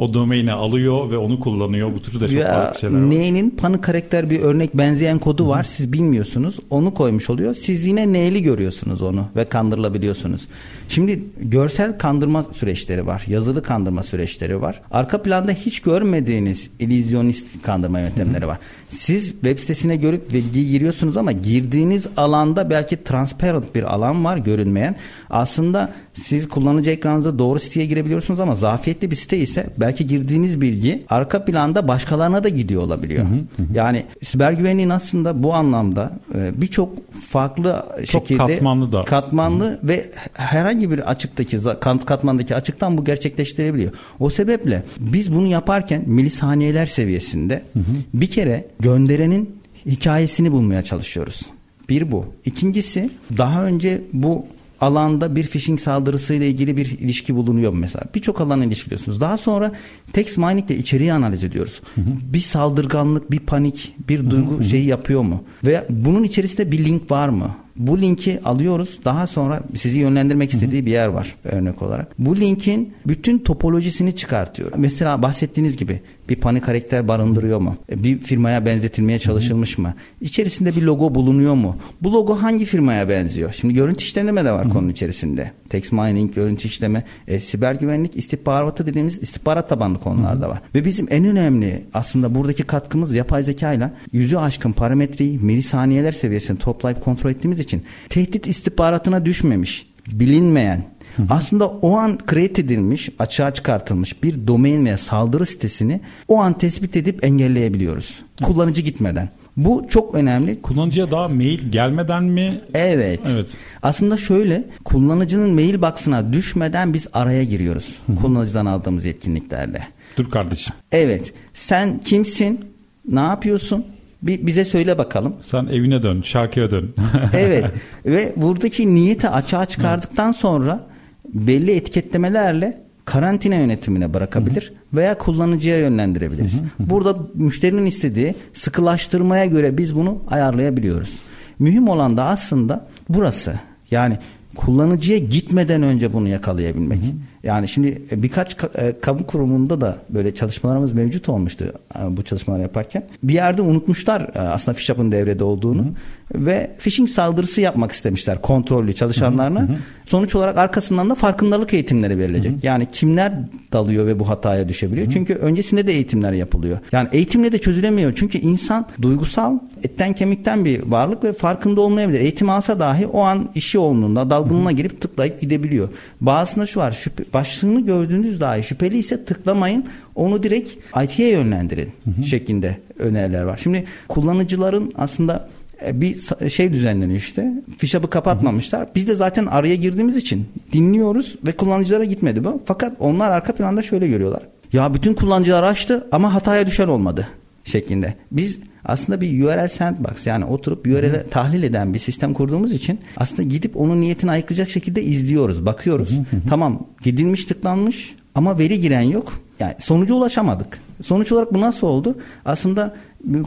[0.00, 1.94] o domaini alıyor ve onu kullanıyor.
[1.94, 3.10] Bu tür de çok ya, farklı şeyler var.
[3.10, 5.62] N'nin panı karakter bir örnek benzeyen kodu var.
[5.62, 6.58] Siz bilmiyorsunuz.
[6.70, 7.54] Onu koymuş oluyor.
[7.54, 10.48] Siz yine N'li görüyorsunuz onu ve kandırılabiliyorsunuz.
[10.88, 13.24] Şimdi görsel kandırma süreçleri var.
[13.26, 14.80] Yazılı kandırma süreçleri var.
[14.90, 18.58] Arka planda hiç görmediğiniz illüzyonist kandırma yöntemleri var.
[18.88, 24.96] Siz web sitesine görüp bilgiyi giriyorsunuz ama girdiğiniz alanda belki transparent bir alan var görünmeyen.
[25.30, 31.04] Aslında siz kullanıcı ekranınıza doğru siteye girebiliyorsunuz ama zafiyetli bir site ise belki girdiğiniz bilgi
[31.08, 33.24] arka planda başkalarına da gidiyor olabiliyor.
[33.24, 33.66] Hı hı hı.
[33.74, 39.02] Yani siber güvenliğin aslında bu anlamda e, birçok farklı Çok şekilde katmanlı da.
[39.02, 39.78] Katmanlı hı.
[39.82, 41.58] ve herhangi bir açıktaki
[42.06, 43.92] katmandaki açıktan bu gerçekleştirebiliyor.
[44.20, 47.84] O sebeple biz bunu yaparken milisaniyeler seviyesinde hı hı.
[48.14, 51.46] bir kere gönderenin hikayesini bulmaya çalışıyoruz.
[51.88, 52.24] Bir bu.
[52.44, 54.46] İkincisi daha önce bu
[54.80, 58.04] alanda bir phishing saldırısıyla ilgili bir ilişki bulunuyor mesela.
[58.14, 59.20] Birçok alanı ilişkiliyorsunuz.
[59.20, 59.72] Daha sonra
[60.12, 61.82] text mining ile içeriği analiz ediyoruz.
[61.94, 62.04] Hı hı.
[62.22, 64.64] Bir saldırganlık, bir panik, bir duygu hı hı.
[64.64, 65.44] şeyi yapıyor mu?
[65.64, 67.56] Ve bunun içerisinde bir link var mı?
[67.76, 69.00] Bu linki alıyoruz.
[69.04, 72.08] Daha sonra sizi yönlendirmek istediği bir yer var örnek olarak.
[72.18, 74.72] Bu linkin bütün topolojisini çıkartıyor.
[74.76, 77.76] Mesela bahsettiğiniz gibi bir panik karakter barındırıyor mu?
[77.92, 79.94] E, bir firmaya benzetilmeye çalışılmış mı?
[80.20, 81.76] İçerisinde bir logo bulunuyor mu?
[82.02, 83.52] Bu logo hangi firmaya benziyor?
[83.52, 85.52] Şimdi görüntü işleme de var konunun içerisinde.
[85.68, 90.60] Text mining, görüntü işleme, e, siber güvenlik, istihbaratı dediğimiz istihbarat tabanlı konular da var.
[90.74, 96.58] Ve bizim en önemli aslında buradaki katkımız yapay zeka ile yüzü aşkın parametreyi milisaniyeler seviyesinde
[96.58, 97.69] toplayıp kontrol ettiğimiz için
[98.08, 100.84] tehdit istihbaratına düşmemiş, bilinmeyen
[101.30, 106.96] aslında o an create edilmiş, açığa çıkartılmış bir domain veya saldırı sitesini o an tespit
[106.96, 108.22] edip engelleyebiliyoruz.
[108.42, 109.28] Kullanıcı gitmeden.
[109.56, 110.62] Bu çok önemli.
[110.62, 112.60] Kullanıcıya daha mail gelmeden mi?
[112.74, 113.20] Evet.
[113.28, 113.48] Evet.
[113.82, 117.98] Aslında şöyle kullanıcının mail box'ına düşmeden biz araya giriyoruz.
[118.22, 119.88] Kullanıcıdan aldığımız yetkinliklerle.
[120.16, 120.74] Dur kardeşim.
[120.92, 121.32] Evet.
[121.54, 122.64] Sen kimsin?
[123.08, 123.86] Ne yapıyorsun?
[124.22, 125.36] Bir bize söyle bakalım.
[125.42, 126.94] Sen evine dön, şarkıya dön.
[127.32, 127.64] evet.
[128.06, 130.86] Ve buradaki niyeti açığa çıkardıktan sonra
[131.34, 136.60] belli etiketlemelerle karantina yönetimine bırakabilir veya kullanıcıya yönlendirebiliriz.
[136.78, 141.18] Burada müşterinin istediği sıkılaştırmaya göre biz bunu ayarlayabiliyoruz.
[141.58, 143.54] Mühim olan da aslında burası.
[143.90, 144.18] Yani
[144.56, 147.00] kullanıcıya gitmeden önce bunu yakalayabilmek.
[147.42, 152.62] Yani şimdi e, birkaç e, kamu kurumunda da böyle çalışmalarımız mevcut olmuştu e, bu çalışmaları
[152.62, 153.04] yaparken.
[153.22, 155.88] Bir yerde unutmuşlar aslında Fishup'ın devrede olduğunu hı.
[156.34, 159.60] Ve phishing saldırısı yapmak istemişler kontrollü çalışanlarına.
[159.60, 159.76] Hı hı.
[160.04, 162.52] Sonuç olarak arkasından da farkındalık eğitimleri verilecek.
[162.52, 162.66] Hı hı.
[162.66, 163.32] Yani kimler
[163.72, 165.06] dalıyor ve bu hataya düşebiliyor?
[165.06, 165.14] Hı hı.
[165.14, 166.78] Çünkü öncesinde de eğitimler yapılıyor.
[166.92, 168.12] Yani eğitimle de çözülemiyor.
[168.14, 172.20] Çünkü insan duygusal, etten kemikten bir varlık ve farkında olmayabilir.
[172.20, 175.88] Eğitim alsa dahi o an işi olduğunda dalgınlığına girip tıklayıp gidebiliyor.
[176.20, 179.84] Bazısında şu var şüphe, başlığını gördüğünüz dahi şüpheli ise tıklamayın.
[180.14, 180.70] Onu direkt
[181.04, 182.24] IT'ye yönlendirin hı hı.
[182.24, 183.60] şeklinde öneriler var.
[183.62, 185.48] Şimdi kullanıcıların aslında
[185.92, 186.16] bir
[186.50, 187.52] şey düzenleniyor işte.
[187.78, 188.88] Fişabı kapatmamışlar.
[188.94, 192.62] Biz de zaten araya girdiğimiz için dinliyoruz ve kullanıcılara gitmedi bu.
[192.64, 194.42] Fakat onlar arka planda şöyle görüyorlar.
[194.72, 197.28] Ya bütün kullanıcılar açtı ama hataya düşen olmadı
[197.64, 198.14] şeklinde.
[198.32, 203.42] Biz aslında bir URL sandbox yani oturup URL'i tahlil eden bir sistem kurduğumuz için aslında
[203.42, 206.18] gidip onun niyetini ayıklayacak şekilde izliyoruz, bakıyoruz.
[206.48, 209.40] tamam gidilmiş tıklanmış ama veri giren yok.
[209.60, 210.78] Yani sonuca ulaşamadık.
[211.02, 212.18] Sonuç olarak bu nasıl oldu?
[212.44, 212.96] Aslında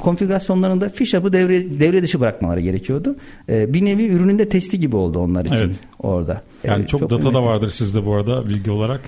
[0.02, 3.16] konfigürasyonlarında Fishup'ı devre, devre dışı bırakmaları gerekiyordu.
[3.50, 5.80] Ee, bir nevi ürünün de testi gibi oldu onlar için evet.
[6.00, 6.42] orada.
[6.64, 7.34] Yani ee, çok, çok data önemli.
[7.34, 9.02] da vardır sizde bu arada bilgi olarak.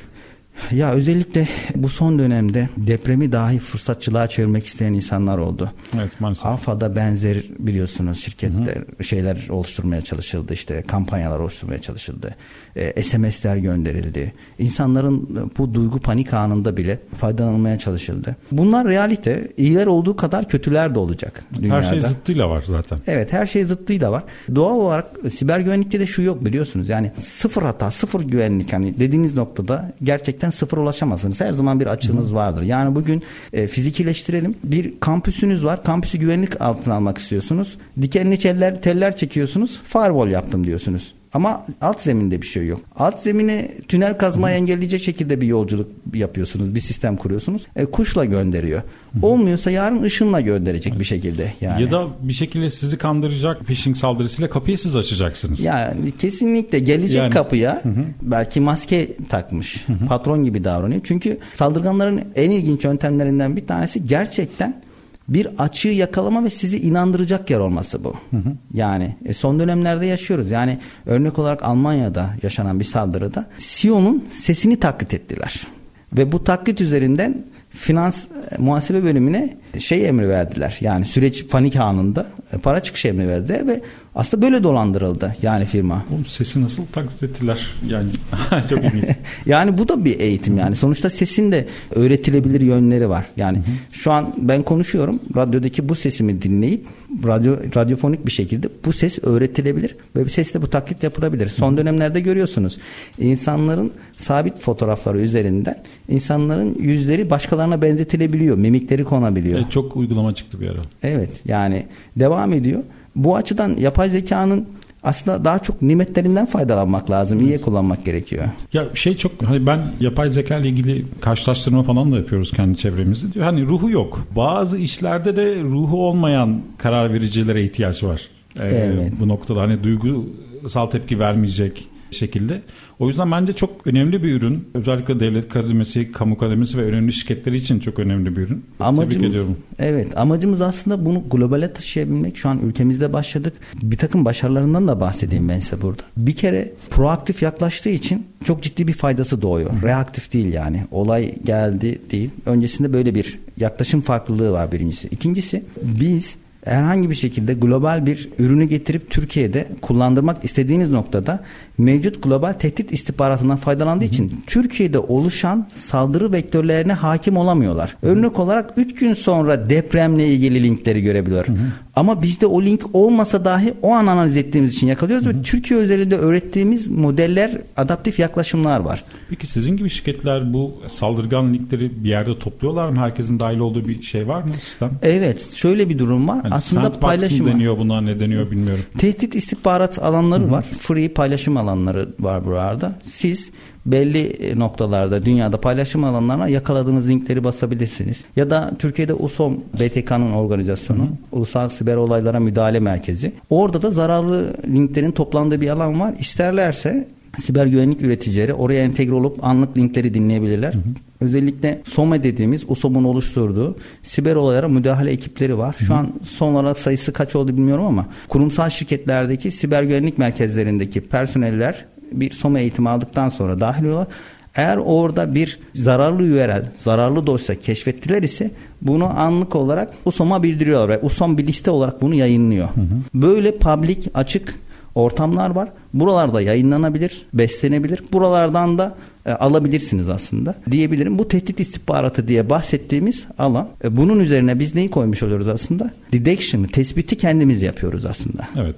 [0.72, 5.72] Ya özellikle bu son dönemde depremi dahi fırsatçılığa çevirmek isteyen insanlar oldu.
[5.96, 6.46] Evet maalesef.
[6.46, 9.04] AFA'da benzer biliyorsunuz şirketler hı hı.
[9.04, 12.36] şeyler oluşturmaya çalışıldı işte kampanyalar oluşturmaya çalışıldı.
[12.76, 14.34] E, SMS'ler gönderildi.
[14.60, 18.36] İnsanların bu duygu panik anında bile faydalanmaya çalışıldı.
[18.52, 19.52] Bunlar realite.
[19.58, 21.76] İyiler olduğu kadar kötüler de olacak dünyada.
[21.76, 23.00] Her şey zıttıyla var zaten.
[23.08, 24.24] Evet her şey zıttıyla var.
[24.56, 26.90] Doğal olarak siber güvenlikte de şu yok biliyorsunuz.
[26.90, 31.42] Yani sıfır hata, sıfır güvenlik hani dediğiniz noktada gerçekten gerçekten sıfır ulaşamazsınız.
[31.42, 32.62] Her zaman bir açığınız vardır.
[32.62, 34.56] Yani bugün e, fizikileştirelim.
[34.64, 35.84] Bir kampüsünüz var.
[35.84, 37.78] Kampüsü güvenlik altına almak istiyorsunuz.
[38.02, 39.80] Dikenli teller, teller çekiyorsunuz.
[39.84, 41.14] Firewall yaptım diyorsunuz.
[41.36, 42.80] Ama alt zeminde bir şey yok.
[42.98, 46.76] Alt zemine tünel kazmayı engelleyecek şekilde bir yolculuk yapıyorsunuz.
[46.76, 47.62] Bir sistem kuruyorsunuz.
[47.76, 48.82] E, kuşla gönderiyor.
[49.22, 51.54] Olmuyorsa yarın ışınla gönderecek bir şekilde.
[51.62, 51.82] Yani.
[51.82, 55.64] Ya da bir şekilde sizi kandıracak phishing saldırısıyla kapıyı siz açacaksınız.
[55.64, 57.34] Yani kesinlikle gelecek yani.
[57.34, 58.06] kapıya hı hı.
[58.22, 59.88] belki maske takmış.
[59.88, 60.06] Hı hı.
[60.06, 61.02] Patron gibi davranıyor.
[61.04, 64.82] Çünkü saldırganların en ilginç yöntemlerinden bir tanesi gerçekten
[65.28, 68.14] bir açığı yakalama ve sizi inandıracak yer olması bu.
[68.32, 68.54] Hı hı.
[68.74, 70.52] Yani e, son dönemlerde yaşıyoruz.
[70.52, 75.68] Yani örnek olarak Almanya'da yaşanan bir saldırıda Sion'un sesini taklit ettiler.
[76.14, 80.78] Ve bu taklit üzerinden finans e, muhasebe bölümüne şey emri verdiler.
[80.82, 83.82] Yani süreç panik anında e, para çıkış emri verdi ve
[84.16, 86.06] aslında böyle dolandırıldı yani firma.
[86.12, 87.68] O sesi nasıl taklit ettiler?
[87.88, 88.10] Yani
[88.70, 89.06] çok ilginç.
[89.46, 90.76] yani bu da bir eğitim yani.
[90.76, 93.26] Sonuçta sesin de öğretilebilir yönleri var.
[93.38, 93.66] Yani Hı-hı.
[93.92, 95.20] şu an ben konuşuyorum.
[95.36, 96.86] Radyodaki bu sesimi dinleyip
[97.24, 101.48] radyo radyofonik bir şekilde bu ses öğretilebilir ve bir sesle bu taklit yapılabilir.
[101.48, 101.78] Son Hı-hı.
[101.78, 102.78] dönemlerde görüyorsunuz.
[103.20, 108.58] insanların sabit fotoğrafları üzerinden insanların yüzleri başkalarına benzetilebiliyor.
[108.58, 109.60] Mimikleri konabiliyor.
[109.60, 110.82] Evet, çok uygulama çıktı bir ara.
[111.04, 112.84] Evet yani devam ediyor.
[113.16, 114.68] Bu açıdan yapay zekanın
[115.04, 117.40] aslında daha çok nimetlerinden faydalanmak lazım.
[117.40, 118.44] İyiye kullanmak gerekiyor.
[118.74, 123.34] Ya şey çok hani ben yapay zeka ile ilgili karşılaştırma falan da yapıyoruz kendi çevremizde.
[123.34, 124.28] Diyor hani ruhu yok.
[124.36, 128.22] Bazı işlerde de ruhu olmayan karar vericilere ihtiyaç var.
[128.60, 129.14] Ee, evet.
[129.20, 132.62] Bu noktada hani duygusal tepki vermeyecek şekilde.
[133.00, 134.68] O yüzden bence çok önemli bir ürün.
[134.74, 138.66] Özellikle devlet kademesi, kamu kademesi ve önemli şirketleri için çok önemli bir ürün.
[138.80, 139.58] Amacımız, Tebrik ediyorum.
[139.80, 142.38] Evet amacımız aslında bunu globale taşıyabilmek.
[142.38, 143.54] Şu an ülkemizde başladık.
[143.82, 146.02] Bir takım başarılarından da bahsedeyim ben size burada.
[146.18, 149.84] Bir kere proaktif yaklaştığı için çok ciddi bir faydası doğuyor.
[149.84, 150.84] Reaktif değil yani.
[150.92, 152.30] Olay geldi değil.
[152.46, 155.08] Öncesinde böyle bir yaklaşım farklılığı var birincisi.
[155.08, 161.44] İkincisi biz herhangi bir şekilde global bir ürünü getirip Türkiye'de kullandırmak istediğiniz noktada
[161.78, 164.12] mevcut global tehdit istihbaratından faydalandığı hı hı.
[164.12, 167.98] için Türkiye'de oluşan saldırı vektörlerine hakim olamıyorlar.
[168.02, 171.48] Örnek olarak 3 gün sonra depremle ilgili linkleri görebiliyor.
[171.48, 171.58] Hı hı.
[171.96, 175.38] Ama bizde o link olmasa dahi o an analiz ettiğimiz için yakalıyoruz hı hı.
[175.38, 179.04] ve Türkiye özelinde öğrettiğimiz modeller, adaptif yaklaşımlar var.
[179.30, 183.00] Peki sizin gibi şirketler bu saldırgan linkleri bir yerde topluyorlar mı?
[183.00, 184.92] Herkesin dahil olduğu bir şey var mı sistem?
[185.02, 186.36] Evet, şöyle bir durum var.
[186.44, 188.84] Yani Aslında paylaşım deniyor buna ne deniyor bilmiyorum.
[188.98, 190.52] Tehdit istihbarat alanları hı hı.
[190.52, 190.66] var.
[190.80, 192.96] Free paylaşım alanları var burada.
[193.04, 193.52] Siz
[193.86, 198.24] belli noktalarda dünyada paylaşım alanlarına yakaladığınız linkleri basabilirsiniz.
[198.36, 201.10] Ya da Türkiye'de USOM BTK'nın organizasyonu hı hı.
[201.32, 203.34] Ulusal Siber Olaylara Müdahale Merkezi.
[203.50, 206.14] Orada da zararlı linklerin toplandığı bir alan var.
[206.20, 210.74] İsterlerse siber güvenlik üreticileri oraya entegre olup anlık linkleri dinleyebilirler.
[210.74, 210.84] Hı hı.
[211.22, 215.76] Özellikle SOME dediğimiz USOM'un oluşturduğu siber olaylara müdahale ekipleri var.
[215.80, 215.94] Şu hı.
[215.94, 222.32] an son olarak sayısı kaç oldu bilmiyorum ama kurumsal şirketlerdeki siber güvenlik merkezlerindeki personeller bir
[222.32, 224.08] SOME eğitimi aldıktan sonra dahil oluyorlar.
[224.56, 231.00] Eğer orada bir zararlı URL, zararlı dosya keşfettiler ise bunu anlık olarak USOM'a bildiriyorlar ve
[231.02, 232.68] USOM bir liste olarak bunu yayınlıyor.
[232.68, 232.86] Hı hı.
[233.14, 234.56] Böyle public, açık
[234.96, 235.70] ortamlar var.
[235.94, 238.04] Buralarda yayınlanabilir, beslenebilir.
[238.14, 241.20] Buralardan da e, alabilirsiniz aslında diyebilirim.
[241.20, 243.68] Bu tehdit istihbaratı diye bahsettiğimiz alan.
[243.84, 245.92] E, bunun üzerine biz neyi koymuş oluyoruz aslında?
[246.12, 248.48] Detection'ı, tespiti kendimiz yapıyoruz aslında.
[248.58, 248.76] Evet.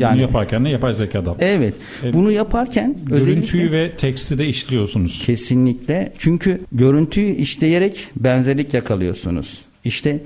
[0.00, 1.36] Yani, bunu yaparken de yapay zekadan.
[1.40, 1.74] Evet.
[2.04, 5.22] E, bunu yaparken görüntüyü ve teksti de işliyorsunuz.
[5.26, 6.12] Kesinlikle.
[6.18, 9.58] Çünkü görüntüyü işleyerek benzerlik yakalıyorsunuz.
[9.84, 10.20] İşte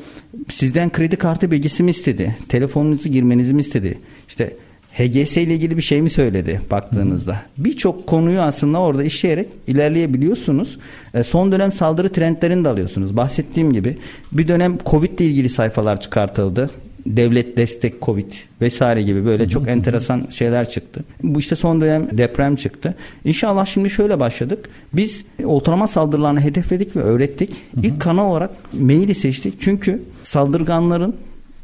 [0.51, 2.37] sizden kredi kartı bilgisi mi istedi?
[2.49, 3.99] Telefonunuzu girmenizi mi istedi?
[4.29, 4.57] İşte
[4.93, 7.43] HGS ile ilgili bir şey mi söyledi baktığınızda?
[7.59, 10.79] Birçok konuyu aslında orada işleyerek ilerleyebiliyorsunuz.
[11.15, 13.17] E, son dönem saldırı trendlerini de alıyorsunuz.
[13.17, 13.97] Bahsettiğim gibi
[14.33, 16.71] bir dönem Covid ile ilgili sayfalar çıkartıldı
[17.07, 21.05] devlet destek Covid vesaire gibi böyle çok enteresan şeyler çıktı.
[21.23, 22.95] Bu işte son dönem deprem çıktı.
[23.25, 24.69] İnşallah şimdi şöyle başladık.
[24.93, 27.53] Biz ortalama saldırılarını hedefledik ve öğrettik.
[27.83, 29.61] İlk kanal olarak maili seçtik.
[29.61, 31.17] Çünkü saldırganların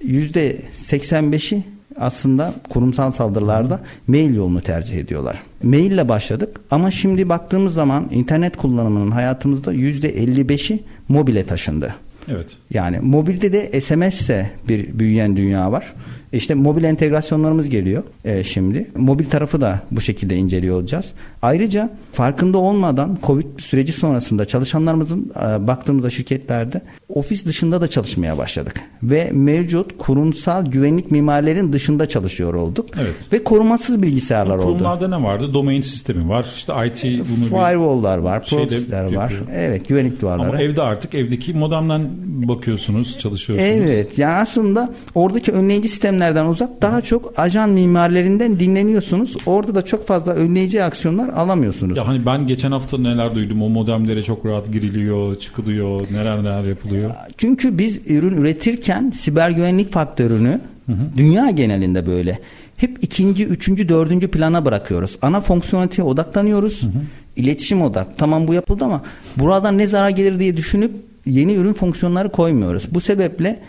[0.04, 1.64] %85'i
[1.96, 5.42] aslında kurumsal saldırılarda mail yolunu tercih ediyorlar.
[5.62, 11.94] Maille başladık ama şimdi baktığımız zaman internet kullanımının hayatımızda %55'i mobile taşındı.
[12.28, 12.56] Evet.
[12.70, 15.92] Yani mobilde de SMS ise bir büyüyen dünya var.
[16.32, 18.90] İşte mobil entegrasyonlarımız geliyor e, şimdi.
[18.96, 21.12] Mobil tarafı da bu şekilde inceliyor olacağız.
[21.42, 28.80] Ayrıca farkında olmadan Covid süreci sonrasında çalışanlarımızın e, baktığımızda şirketlerde ofis dışında da çalışmaya başladık.
[29.02, 32.86] Ve mevcut kurumsal güvenlik mimarlerin dışında çalışıyor olduk.
[33.00, 33.14] Evet.
[33.32, 34.64] Ve korumasız bilgisayarlar oldu.
[34.64, 35.54] Kurumlarda ne vardı?
[35.54, 36.46] Domain sistemi var.
[36.56, 38.44] İşte IT bunu Firewall'lar var.
[38.44, 39.32] Proxy'ler var.
[39.54, 40.48] Evet güvenlik duvarları.
[40.48, 42.08] Ama evde artık evdeki modemden
[42.48, 43.70] bakıyorsunuz, çalışıyorsunuz.
[43.72, 44.18] Evet.
[44.18, 45.88] Yani aslında oradaki önleyici
[46.22, 49.36] sistemlerden uzak daha çok ajan mimarlerinden dinleniyorsunuz.
[49.46, 51.96] Orada da çok fazla önleyici aksiyonlar alamıyorsunuz.
[51.96, 53.62] Ya hani ben geçen hafta neler duydum.
[53.62, 57.10] O modemlere çok rahat giriliyor, çıkılıyor, neler neler yapılıyor.
[57.38, 61.16] Çünkü biz ürün üretirken siber güvenlik faktörünü hı hı.
[61.16, 62.38] dünya genelinde böyle
[62.76, 65.18] hep ikinci, üçüncü, dördüncü plana bırakıyoruz.
[65.22, 66.82] Ana fonksiyoneliteye odaklanıyoruz.
[66.82, 67.02] Hı hı.
[67.36, 68.18] İletişim odak.
[68.18, 69.02] Tamam bu yapıldı ama
[69.36, 70.92] buradan ne zarar gelir diye düşünüp
[71.26, 72.88] yeni ürün fonksiyonları koymuyoruz.
[72.90, 73.60] Bu sebeple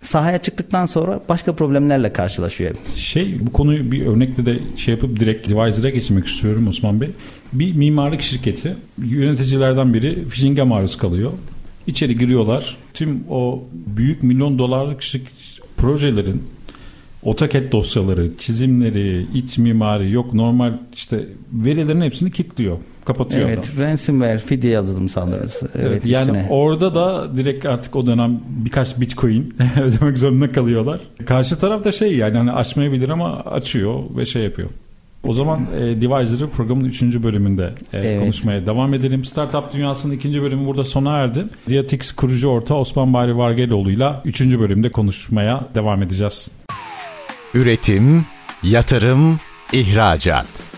[0.00, 2.76] sahaya çıktıktan sonra başka problemlerle karşılaşıyor.
[2.96, 7.10] Şey bu konuyu bir örnekle de şey yapıp direkt Deviser'a geçmek istiyorum Osman Bey.
[7.52, 11.32] Bir mimarlık şirketi yöneticilerden biri phishing'e maruz kalıyor.
[11.86, 12.76] İçeri giriyorlar.
[12.94, 15.02] Tüm o büyük milyon dolarlık
[15.76, 16.42] projelerin
[17.26, 22.78] AutoCAD dosyaları, çizimleri, iç mimari yok normal işte verilerin hepsini kilitliyor
[23.08, 23.84] kapatıyor evet, adam.
[23.84, 25.68] ransomware fidye yazılım saldırısı.
[25.74, 26.46] Evet, evet yani üstüne.
[26.50, 31.00] orada da direkt artık o dönem birkaç bitcoin ödemek zorunda kalıyorlar.
[31.26, 34.70] Karşı taraf da şey yani hani açmayabilir ama açıyor ve şey yapıyor.
[35.24, 37.02] O zaman e, Divisor'ı programın 3.
[37.02, 38.20] bölümünde e, evet.
[38.20, 39.24] konuşmaya devam edelim.
[39.24, 41.44] Startup Dünyası'nın ikinci bölümü burada sona erdi.
[41.68, 44.40] Diatix kurucu orta Osman Bari Vargeloğlu ile 3.
[44.40, 46.50] bölümde konuşmaya devam edeceğiz.
[47.54, 48.24] Üretim,
[48.62, 49.38] yatırım,
[49.72, 50.77] ihracat.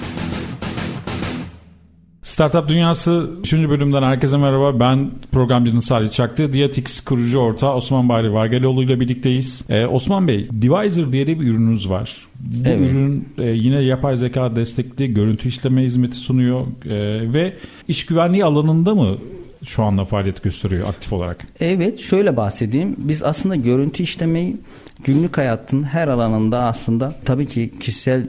[2.23, 3.53] Startup Dünyası 3.
[3.53, 4.79] bölümden herkese merhaba.
[4.79, 6.53] Ben programcınız Salih Çaktı.
[6.53, 9.65] Diatix kurucu ortağı Osman Bahri Vargeloğlu ile birlikteyiz.
[9.69, 12.17] Ee, Osman Bey, Divisor diye bir ürününüz var.
[12.39, 12.91] Bu evet.
[12.91, 17.53] ürün e, yine yapay zeka destekli görüntü işleme hizmeti sunuyor e, ve
[17.87, 19.17] iş güvenliği alanında mı
[19.63, 21.47] şu anda faaliyet gösteriyor aktif olarak?
[21.59, 22.95] Evet şöyle bahsedeyim.
[22.97, 24.57] Biz aslında görüntü işlemeyi
[25.03, 28.25] günlük hayatın her alanında aslında tabii ki kişisel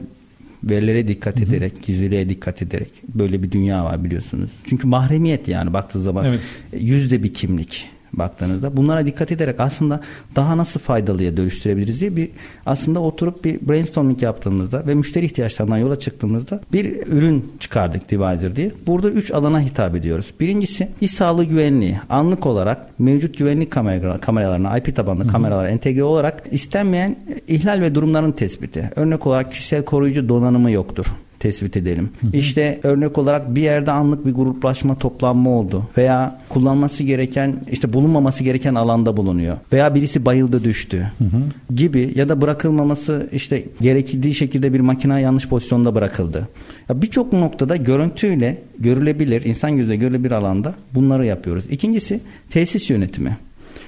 [0.63, 1.45] verilere dikkat Hı-hı.
[1.45, 4.51] ederek, gizliliğe dikkat ederek böyle bir dünya var biliyorsunuz.
[4.65, 6.41] Çünkü mahremiyet yani baktığı zaman evet.
[6.79, 9.99] yüzde bir kimlik baktığınızda bunlara dikkat ederek aslında
[10.35, 12.29] daha nasıl faydalıya dönüştürebiliriz diye bir
[12.65, 18.71] aslında oturup bir brainstorming yaptığımızda ve müşteri ihtiyaçlarından yola çıktığımızda bir ürün çıkardık Divisor diye.
[18.87, 20.33] Burada üç alana hitap ediyoruz.
[20.39, 21.99] Birincisi iş sağlığı güvenliği.
[22.09, 27.15] Anlık olarak mevcut güvenlik kamera, kameralarına IP tabanlı kameralara entegre olarak istenmeyen
[27.47, 28.89] ihlal ve durumların tespiti.
[28.95, 31.05] Örnek olarak kişisel koruyucu donanımı yoktur
[31.43, 32.09] tespit edelim.
[32.21, 32.37] Hı hı.
[32.37, 38.43] İşte örnek olarak bir yerde anlık bir gruplaşma toplanma oldu veya kullanması gereken işte bulunmaması
[38.43, 41.75] gereken alanda bulunuyor veya birisi bayıldı düştü hı hı.
[41.75, 46.47] gibi ya da bırakılmaması işte gerekildiği şekilde bir makine yanlış pozisyonda bırakıldı.
[46.89, 51.65] Ya birçok noktada görüntüyle görülebilir, insan gözüyle görülebilir alanda bunları yapıyoruz.
[51.69, 53.37] İkincisi tesis yönetimi.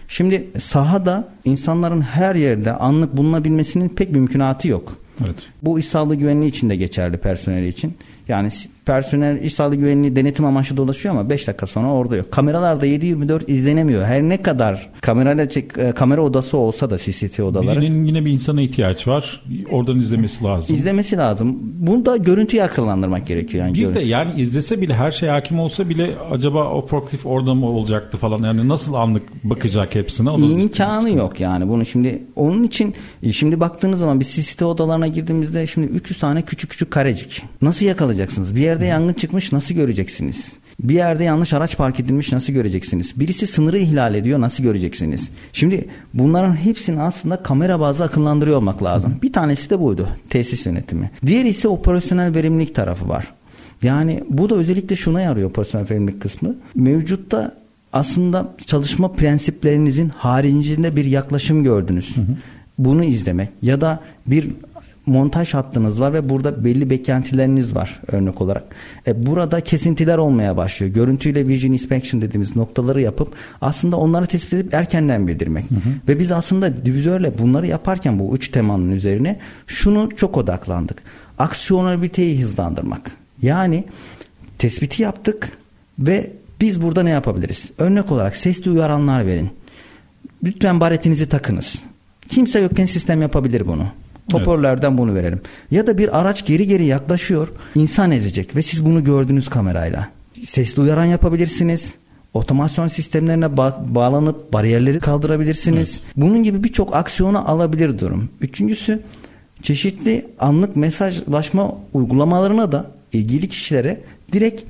[0.08, 5.05] Şimdi sahada insanların her yerde anlık bulunabilmesinin pek mümkünatı yok.
[5.23, 5.36] Evet.
[5.62, 7.97] Bu iş sağlığı güvenliği için de geçerli personeli için.
[8.28, 8.49] Yani
[8.86, 12.32] personel iş sağlığı güvenliği denetim amaçlı dolaşıyor ama 5 dakika sonra orada yok.
[12.32, 14.06] Kameralarda 7-24 izlenemiyor.
[14.06, 17.82] Her ne kadar kamerayla çek, e, kamera odası olsa da CCTV odaları.
[17.82, 19.41] Birinin yine bir insana ihtiyaç var.
[19.71, 20.76] Oradan izlemesi lazım.
[20.76, 21.58] İzlemesi lazım.
[21.62, 23.65] Bunu da görüntüyü akıllandırmak gerekiyor.
[23.65, 24.00] Yani bir görüntü.
[24.00, 28.17] de yani izlese bile her şey hakim olsa bile acaba o forklift orada mı olacaktı
[28.17, 28.43] falan.
[28.43, 30.30] Yani nasıl anlık bakacak hepsine?
[30.30, 31.67] O İmkanı yok yani.
[31.69, 32.93] Bunu şimdi onun için
[33.24, 37.43] e, şimdi baktığınız zaman bir CCTV odalarına girdiğimizde şimdi 300 tane küçük küçük karecik.
[37.62, 38.56] Nasıl yakalayacaksınız?
[38.56, 40.54] Bir yerde yangın çıkmış nasıl göreceksiniz?
[40.80, 43.20] Bir yerde yanlış araç park edilmiş nasıl göreceksiniz?
[43.20, 45.30] Birisi sınırı ihlal ediyor nasıl göreceksiniz?
[45.54, 49.16] Şimdi bunların hepsini aslında kamera bazlı akıllandırıyor olmak lazım.
[49.24, 50.10] Bir tanesi de buydu.
[50.30, 51.12] Tesis yönetimi.
[51.26, 53.34] Diğer ise operasyonel verimlilik tarafı var.
[53.84, 56.56] Yani bu da özellikle şuna yarıyor operasyonel verimlilik kısmı.
[56.76, 57.56] Mevcutta
[57.94, 62.18] aslında çalışma prensiplerinizin haricinde bir yaklaşım gördünüz.
[62.18, 62.36] Hı hı.
[62.78, 64.52] Bunu izlemek ya da bir
[65.06, 68.63] montaj hattınız var ve burada belli beklentileriniz var örnek olarak.
[69.08, 70.94] E, burada kesintiler olmaya başlıyor.
[70.94, 75.72] Görüntüyle vision inspection dediğimiz noktaları yapıp aslında onları tespit edip erkenden bildirmek.
[75.72, 75.89] Hı hı.
[76.08, 80.98] Ve biz aslında divizörle bunları yaparken bu üç temanın üzerine şunu çok odaklandık.
[81.39, 83.12] Aksiyoneliteyi hızlandırmak.
[83.41, 83.84] Yani
[84.58, 85.52] tespiti yaptık
[86.00, 87.72] ve biz burada ne yapabiliriz?
[87.78, 89.50] Örnek olarak sesli uyaranlar verin.
[90.44, 91.84] Lütfen baretinizi takınız.
[92.30, 93.88] Kimse yokken sistem yapabilir bunu.
[94.32, 95.00] Hoparlörlerden evet.
[95.00, 95.42] bunu verelim.
[95.72, 100.10] Ya da bir araç geri geri yaklaşıyor, insan ezecek ve siz bunu gördünüz kamerayla.
[100.44, 101.94] Sesli uyaran yapabilirsiniz.
[102.34, 106.02] Otomasyon sistemlerine ba- bağlanıp bariyerleri kaldırabilirsiniz.
[106.04, 106.14] Evet.
[106.18, 108.30] Bunun gibi birçok aksiyonu alabilir durum.
[108.42, 109.00] Üçüncüsü
[109.62, 114.02] çeşitli anlık mesajlaşma uygulamalarına da ilgili kişilere
[114.34, 114.62] direkt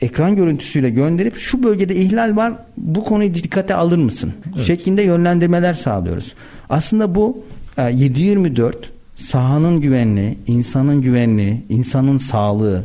[0.00, 4.32] ekran görüntüsüyle gönderip şu bölgede ihlal var bu konuyu dikkate alır mısın?
[4.56, 4.66] Evet.
[4.66, 6.34] şeklinde yönlendirmeler sağlıyoruz.
[6.70, 7.44] Aslında bu
[7.92, 8.88] 724 e,
[9.22, 12.84] sahanın güvenliği, insanın güvenliği, insanın sağlığı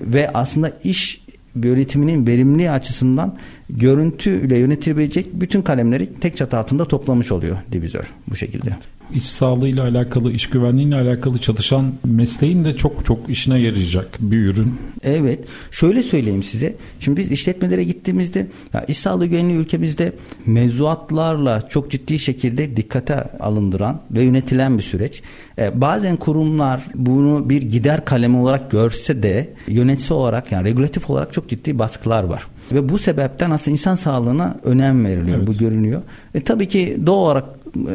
[0.00, 1.22] ve aslında iş
[1.54, 3.36] yönetiminin verimli açısından
[3.76, 8.68] görüntüyle yönetilebilecek bütün kalemleri tek çatı altında toplamış oluyor divizör bu şekilde.
[8.68, 14.46] Evet iş sağlığıyla alakalı, iş güvenliğiyle alakalı çalışan mesleğin de çok çok işine yarayacak bir
[14.46, 14.74] ürün.
[15.02, 15.38] Evet.
[15.70, 16.76] Şöyle söyleyeyim size.
[17.00, 20.12] Şimdi biz işletmelere gittiğimizde ya iş sağlığı güvenliği ülkemizde
[20.46, 25.22] mevzuatlarla çok ciddi şekilde dikkate alındıran ve yönetilen bir süreç.
[25.58, 31.32] Ee, bazen kurumlar bunu bir gider kalemi olarak görse de yönetici olarak yani regülatif olarak
[31.32, 32.46] çok ciddi baskılar var.
[32.74, 35.38] Ve bu sebepten aslında insan sağlığına önem veriliyor.
[35.38, 35.46] Evet.
[35.46, 36.02] Bu görünüyor.
[36.34, 37.44] E, tabii ki doğal olarak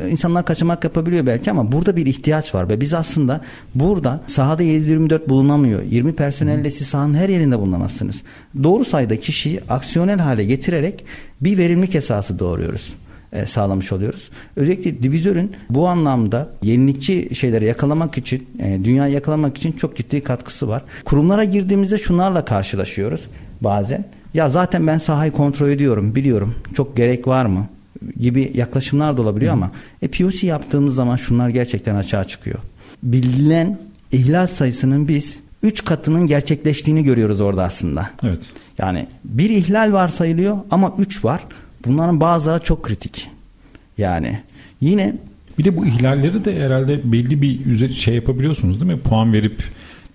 [0.04, 3.42] e, insanlar kaçamak yapabiliyor belki ama burada bir ihtiyaç var ve biz aslında
[3.76, 5.82] burada sahada 7-24 bulunamıyor.
[5.84, 8.22] 20 personelle siz sahanın her yerinde bulunamazsınız.
[8.64, 11.06] Doğru sayıda kişiyi aksiyonel hale getirerek
[11.42, 12.94] bir verimlilik esası doğuruyoruz
[13.34, 14.30] e, sağlamış oluyoruz.
[14.56, 20.68] Özellikle divizörün bu anlamda yenilikçi şeyleri yakalamak için, e, dünyayı yakalamak için çok ciddi katkısı
[20.68, 20.84] var.
[21.06, 23.22] Kurumlara girdiğimizde şunlarla karşılaşıyoruz
[23.62, 24.06] bazen.
[24.38, 26.56] Ya zaten ben sahayı kontrol ediyorum, biliyorum.
[26.76, 27.68] Çok gerek var mı?
[28.20, 29.58] gibi yaklaşımlar da olabiliyor Hı.
[29.58, 29.72] ama
[30.02, 32.60] e, POC yaptığımız zaman şunlar gerçekten açığa çıkıyor.
[33.04, 33.80] Bilinen
[34.12, 38.10] ihlal sayısının biz 3 katının gerçekleştiğini görüyoruz orada aslında.
[38.24, 38.40] Evet.
[38.78, 41.42] Yani bir ihlal var sayılıyor ama 3 var.
[41.86, 43.30] Bunların bazıları çok kritik.
[43.98, 44.40] Yani
[44.82, 45.16] yine
[45.58, 49.00] bir de bu ihlalleri de herhalde belli bir şey yapabiliyorsunuz değil mi?
[49.00, 49.64] Puan verip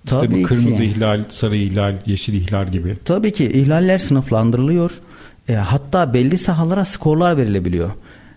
[0.06, 0.84] Tabii işte bu kırmızı ki.
[0.84, 2.96] ihlal, sarı ihlal, yeşil ihlal gibi.
[3.04, 4.90] Tabii ki ihlaller sınıflandırılıyor.
[5.48, 7.90] E, hatta belli sahalara skorlar verilebiliyor.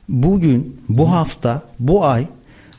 [0.10, 2.28] Bugün, bu hafta, bu ay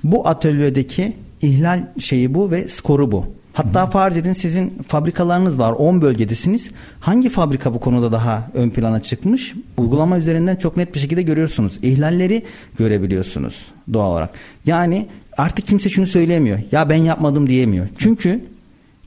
[0.04, 3.26] bu atölyedeki ihlal şeyi bu ve skoru bu.
[3.52, 3.90] Hatta Hı.
[3.90, 6.70] farz edin sizin fabrikalarınız var 10 bölgedesiniz.
[7.00, 9.54] Hangi fabrika bu konuda daha ön plana çıkmış?
[9.76, 11.78] Uygulama üzerinden çok net bir şekilde görüyorsunuz.
[11.82, 12.42] İhlalleri
[12.78, 14.30] görebiliyorsunuz doğal olarak.
[14.66, 15.06] Yani
[15.38, 16.58] artık kimse şunu söylemiyor.
[16.72, 17.86] Ya ben yapmadım diyemiyor.
[17.98, 18.44] Çünkü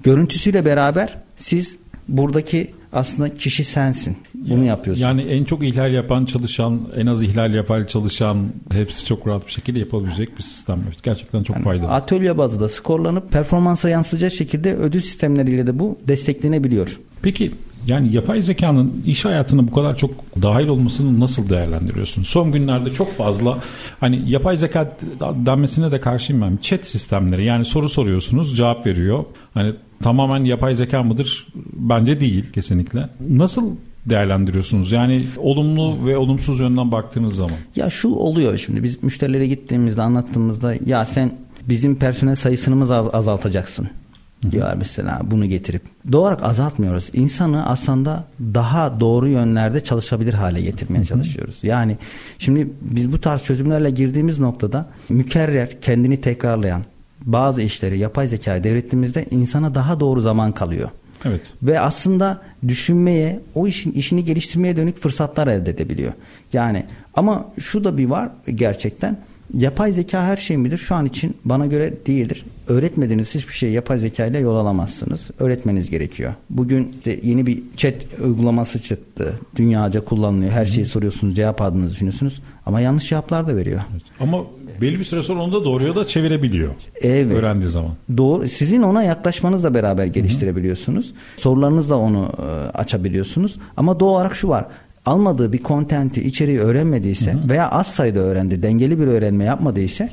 [0.03, 4.17] görüntüsüyle beraber siz buradaki aslında kişi sensin.
[4.33, 5.03] Bunu yapıyorsun.
[5.03, 9.51] Yani en çok ihlal yapan çalışan, en az ihlal yapan çalışan hepsi çok rahat bir
[9.51, 10.83] şekilde yapabilecek bir sistem.
[11.03, 11.89] Gerçekten çok yani faydalı.
[11.89, 16.99] Atölye bazında skorlanıp performansa yansıyacak şekilde ödül sistemleriyle de bu desteklenebiliyor.
[17.21, 17.51] Peki
[17.87, 22.23] yani yapay zekanın iş hayatına bu kadar çok dahil olmasını nasıl değerlendiriyorsun?
[22.23, 23.57] Son günlerde çok fazla
[23.99, 24.97] hani yapay zeka
[25.45, 26.57] denmesine de karşıyım ben.
[26.61, 29.25] Chat sistemleri yani soru soruyorsunuz cevap veriyor.
[29.53, 31.47] Hani tamamen yapay zeka mıdır?
[31.73, 33.09] Bence değil kesinlikle.
[33.29, 34.91] Nasıl değerlendiriyorsunuz?
[34.91, 37.57] Yani olumlu ve olumsuz yönden baktığınız zaman.
[37.75, 41.31] Ya şu oluyor şimdi biz müşterilere gittiğimizde anlattığımızda ya sen
[41.69, 43.89] bizim personel sayısını mı az- azaltacaksın?
[44.51, 45.81] diyorlar mesela bunu getirip.
[46.11, 47.09] Doğal olarak azaltmıyoruz.
[47.13, 51.59] İnsanı aslında daha doğru yönlerde çalışabilir hale getirmeye çalışıyoruz.
[51.63, 51.97] Yani
[52.37, 56.83] şimdi biz bu tarz çözümlerle girdiğimiz noktada mükerrer, kendini tekrarlayan
[57.25, 60.89] bazı işleri yapay zekaya devrettiğimizde insana daha doğru zaman kalıyor.
[61.25, 61.41] Evet.
[61.63, 66.13] Ve aslında düşünmeye, o işin işini geliştirmeye dönük fırsatlar elde edebiliyor.
[66.53, 69.17] Yani ama şu da bir var gerçekten.
[69.53, 70.77] Yapay zeka her şey midir?
[70.77, 72.45] Şu an için bana göre değildir.
[72.67, 75.29] Öğretmediğiniz hiçbir şeyi yapay zeka ile yol alamazsınız.
[75.39, 76.33] Öğretmeniz gerekiyor.
[76.49, 77.93] Bugün de yeni bir chat
[78.23, 79.39] uygulaması çıktı.
[79.55, 80.51] Dünyaca kullanılıyor.
[80.51, 82.41] Her şeyi soruyorsunuz, cevap aldığınızı düşünüyorsunuz.
[82.65, 83.81] Ama yanlış cevaplar da veriyor.
[84.19, 84.37] Ama
[84.81, 86.71] belli bir süre sonra onu da doğruya da çevirebiliyor.
[87.01, 87.37] Evet.
[87.37, 87.91] Öğrendiği zaman.
[88.17, 88.47] Doğru.
[88.47, 91.13] Sizin ona yaklaşmanızla beraber geliştirebiliyorsunuz.
[91.37, 92.41] Sorularınızla onu e,
[92.77, 93.57] açabiliyorsunuz.
[93.77, 94.65] Ama doğal olarak şu var.
[95.09, 100.09] Almadığı bir kontenti, içeriği öğrenmediyse veya az sayıda öğrendi, dengeli bir öğrenme yapmadıysa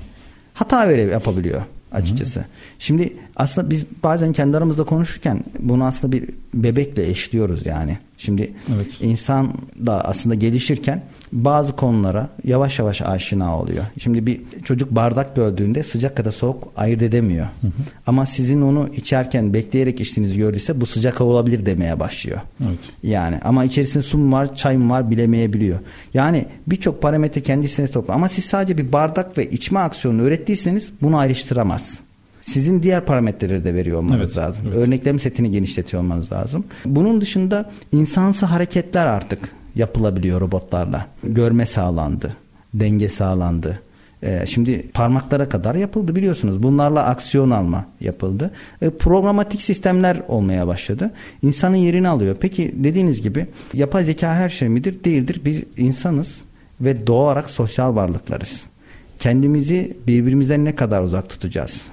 [0.55, 2.45] hata vere yapabiliyor açıkçası.
[2.79, 7.99] Şimdi aslında biz bazen kendi aramızda konuşurken bunu aslında bir bebekle eşliyoruz yani.
[8.19, 8.99] Şimdi Evet.
[9.01, 9.55] insan
[9.87, 11.03] da aslında gelişirken
[11.33, 13.85] bazı konulara yavaş yavaş aşina oluyor.
[13.99, 17.47] Şimdi bir çocuk bardak böldüğünde sıcak ya da soğuk ayırt edemiyor.
[18.07, 22.41] Ama sizin onu içerken bekleyerek içtiğinizi gördüyse bu sıcak olabilir demeye başlıyor.
[22.67, 22.79] Evet.
[23.03, 25.79] Yani ama içerisinde su mu var, çay mı var bilemeyebiliyor.
[26.15, 28.15] Yani birçok parametre kendisine topluyor.
[28.15, 32.06] Ama siz sadece bir bardak ve içme aksiyonunu öğrettiyseniz bunu ayrıştıramaz.
[32.47, 34.65] Sizin diğer parametreleri de veriyor olmanız Evet, lazım.
[34.69, 34.77] evet.
[34.77, 36.65] Örneklem setini genişletiyor olmanız lazım.
[36.85, 39.39] Bunun dışında insansı hareketler artık
[39.75, 41.07] yapılabiliyor robotlarla.
[41.25, 42.37] Görme sağlandı,
[42.75, 43.81] denge sağlandı.
[44.23, 46.63] Ee, şimdi parmaklara kadar yapıldı biliyorsunuz.
[46.63, 48.51] Bunlarla aksiyon alma yapıldı.
[48.83, 51.11] Ee, programatik sistemler olmaya başladı.
[51.43, 52.37] İnsanın yerini alıyor.
[52.41, 55.05] Peki dediğiniz gibi yapay zeka her şey midir?
[55.05, 55.41] Değildir.
[55.45, 56.43] Bir insanız
[56.81, 58.63] ve doğarak sosyal varlıklarız.
[59.19, 61.87] Kendimizi birbirimizden ne kadar uzak tutacağız?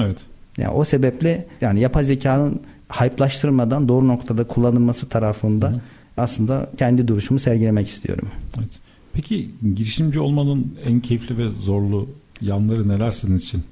[0.00, 0.18] Evet.
[0.58, 2.60] Yani o sebeple yani yapay zekanın
[2.92, 5.80] hype'laştırmadan doğru noktada kullanılması tarafında
[6.16, 8.28] aslında kendi duruşumu sergilemek istiyorum.
[8.58, 8.70] evet.
[9.12, 12.08] Peki girişimci olmanın en keyifli ve zorlu
[12.40, 13.62] yanları neler sizin için?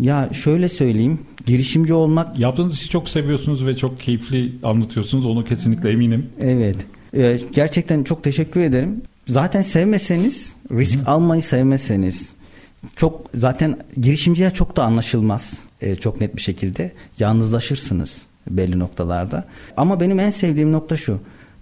[0.00, 5.24] Ya şöyle söyleyeyim, girişimci olmak Yaptığınız işi çok seviyorsunuz ve çok keyifli anlatıyorsunuz.
[5.24, 6.26] Onu kesinlikle eminim.
[6.40, 6.76] evet.
[7.14, 9.02] Ee, gerçekten çok teşekkür ederim.
[9.28, 12.32] Zaten sevmeseniz, risk almayı sevmeseniz
[12.96, 15.58] çok zaten girişimciye çok da anlaşılmaz.
[15.80, 19.44] Ee, çok net bir şekilde yalnızlaşırsınız belli noktalarda.
[19.76, 21.20] Ama benim en sevdiğim nokta şu.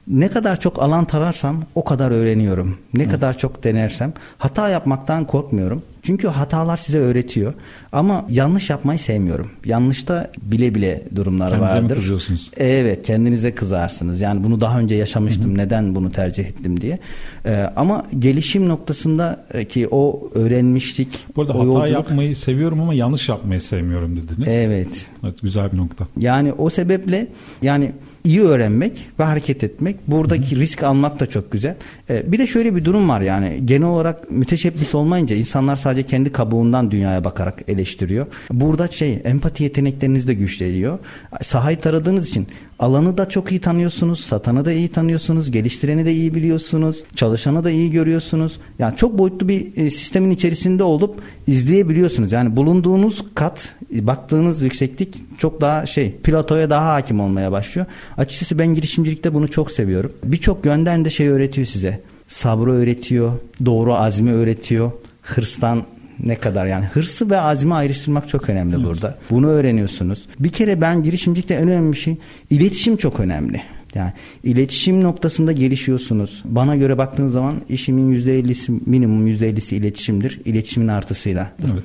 [0.09, 2.79] Ne kadar çok alan tararsam o kadar öğreniyorum.
[2.95, 5.83] Ne kadar çok denersem hata yapmaktan korkmuyorum.
[6.07, 7.55] Çünkü hatalar size öğretiyor.
[7.93, 9.51] Ama yanlış yapmayı sevmiyorum.
[9.65, 11.97] Yanlışta bile bile durumlar Kendinize vardır.
[11.97, 12.51] kızıyorsunuz?
[12.57, 14.21] Evet kendinize kızarsınız.
[14.21, 15.59] Yani bunu daha önce yaşamıştım.
[15.59, 16.99] Neden bunu tercih ettim diye.
[17.47, 21.09] Ee, ama gelişim noktasında e, ki o öğrenmiştik.
[21.37, 24.49] Bu arada o hata yolculuk- yapmayı seviyorum ama yanlış yapmayı sevmiyorum dediniz.
[24.51, 25.07] Evet.
[25.25, 26.07] Evet güzel bir nokta.
[26.19, 27.27] Yani o sebeple
[27.63, 27.93] yani
[28.25, 29.97] iyi öğrenmek ve hareket etmek.
[30.09, 31.77] Buradaki risk almak da çok güzel.
[32.11, 36.33] Ee, bir de şöyle bir durum var yani genel olarak müteşebbis olmayınca insanlar sadece kendi
[36.33, 38.27] kabuğundan dünyaya bakarak eleştiriyor.
[38.51, 40.99] Burada şey empati yetenekleriniz de güçleniyor.
[41.43, 42.47] Sahayı taradığınız için
[42.79, 47.71] alanı da çok iyi tanıyorsunuz, satanı da iyi tanıyorsunuz, geliştireni de iyi biliyorsunuz, çalışanı da
[47.71, 48.59] iyi görüyorsunuz.
[48.79, 52.33] Yani çok boyutlu bir e, sistemin içerisinde olup izleyebiliyorsunuz.
[52.33, 57.87] Yani bulunduğunuz kat, e, baktığınız yükseklik çok daha şey, platoya daha hakim olmaya başlıyor.
[58.19, 60.13] Açıkçası ben girişimcilikte bunu çok seviyorum.
[60.25, 62.01] Birçok yönden de şey öğretiyor size.
[62.29, 63.33] Sabrı öğretiyor,
[63.65, 64.91] doğru azmi öğretiyor,
[65.27, 65.85] hırstan
[66.25, 69.19] ne kadar yani hırsı ve azmi ayrıştırmak çok önemli burada.
[69.31, 70.27] Bunu öğreniyorsunuz.
[70.41, 72.17] Bir kere ben girişimcilikte en önemli şey
[72.51, 73.63] iletişim çok önemli.
[73.95, 74.13] Yani
[74.45, 76.43] iletişim noktasında gelişiyorsunuz.
[76.45, 80.41] Bana göre baktığınız zaman işimin %50'si minimum %50'si iletişimdir.
[80.45, 81.53] İletişimin artısıyla.
[81.73, 81.85] Evet.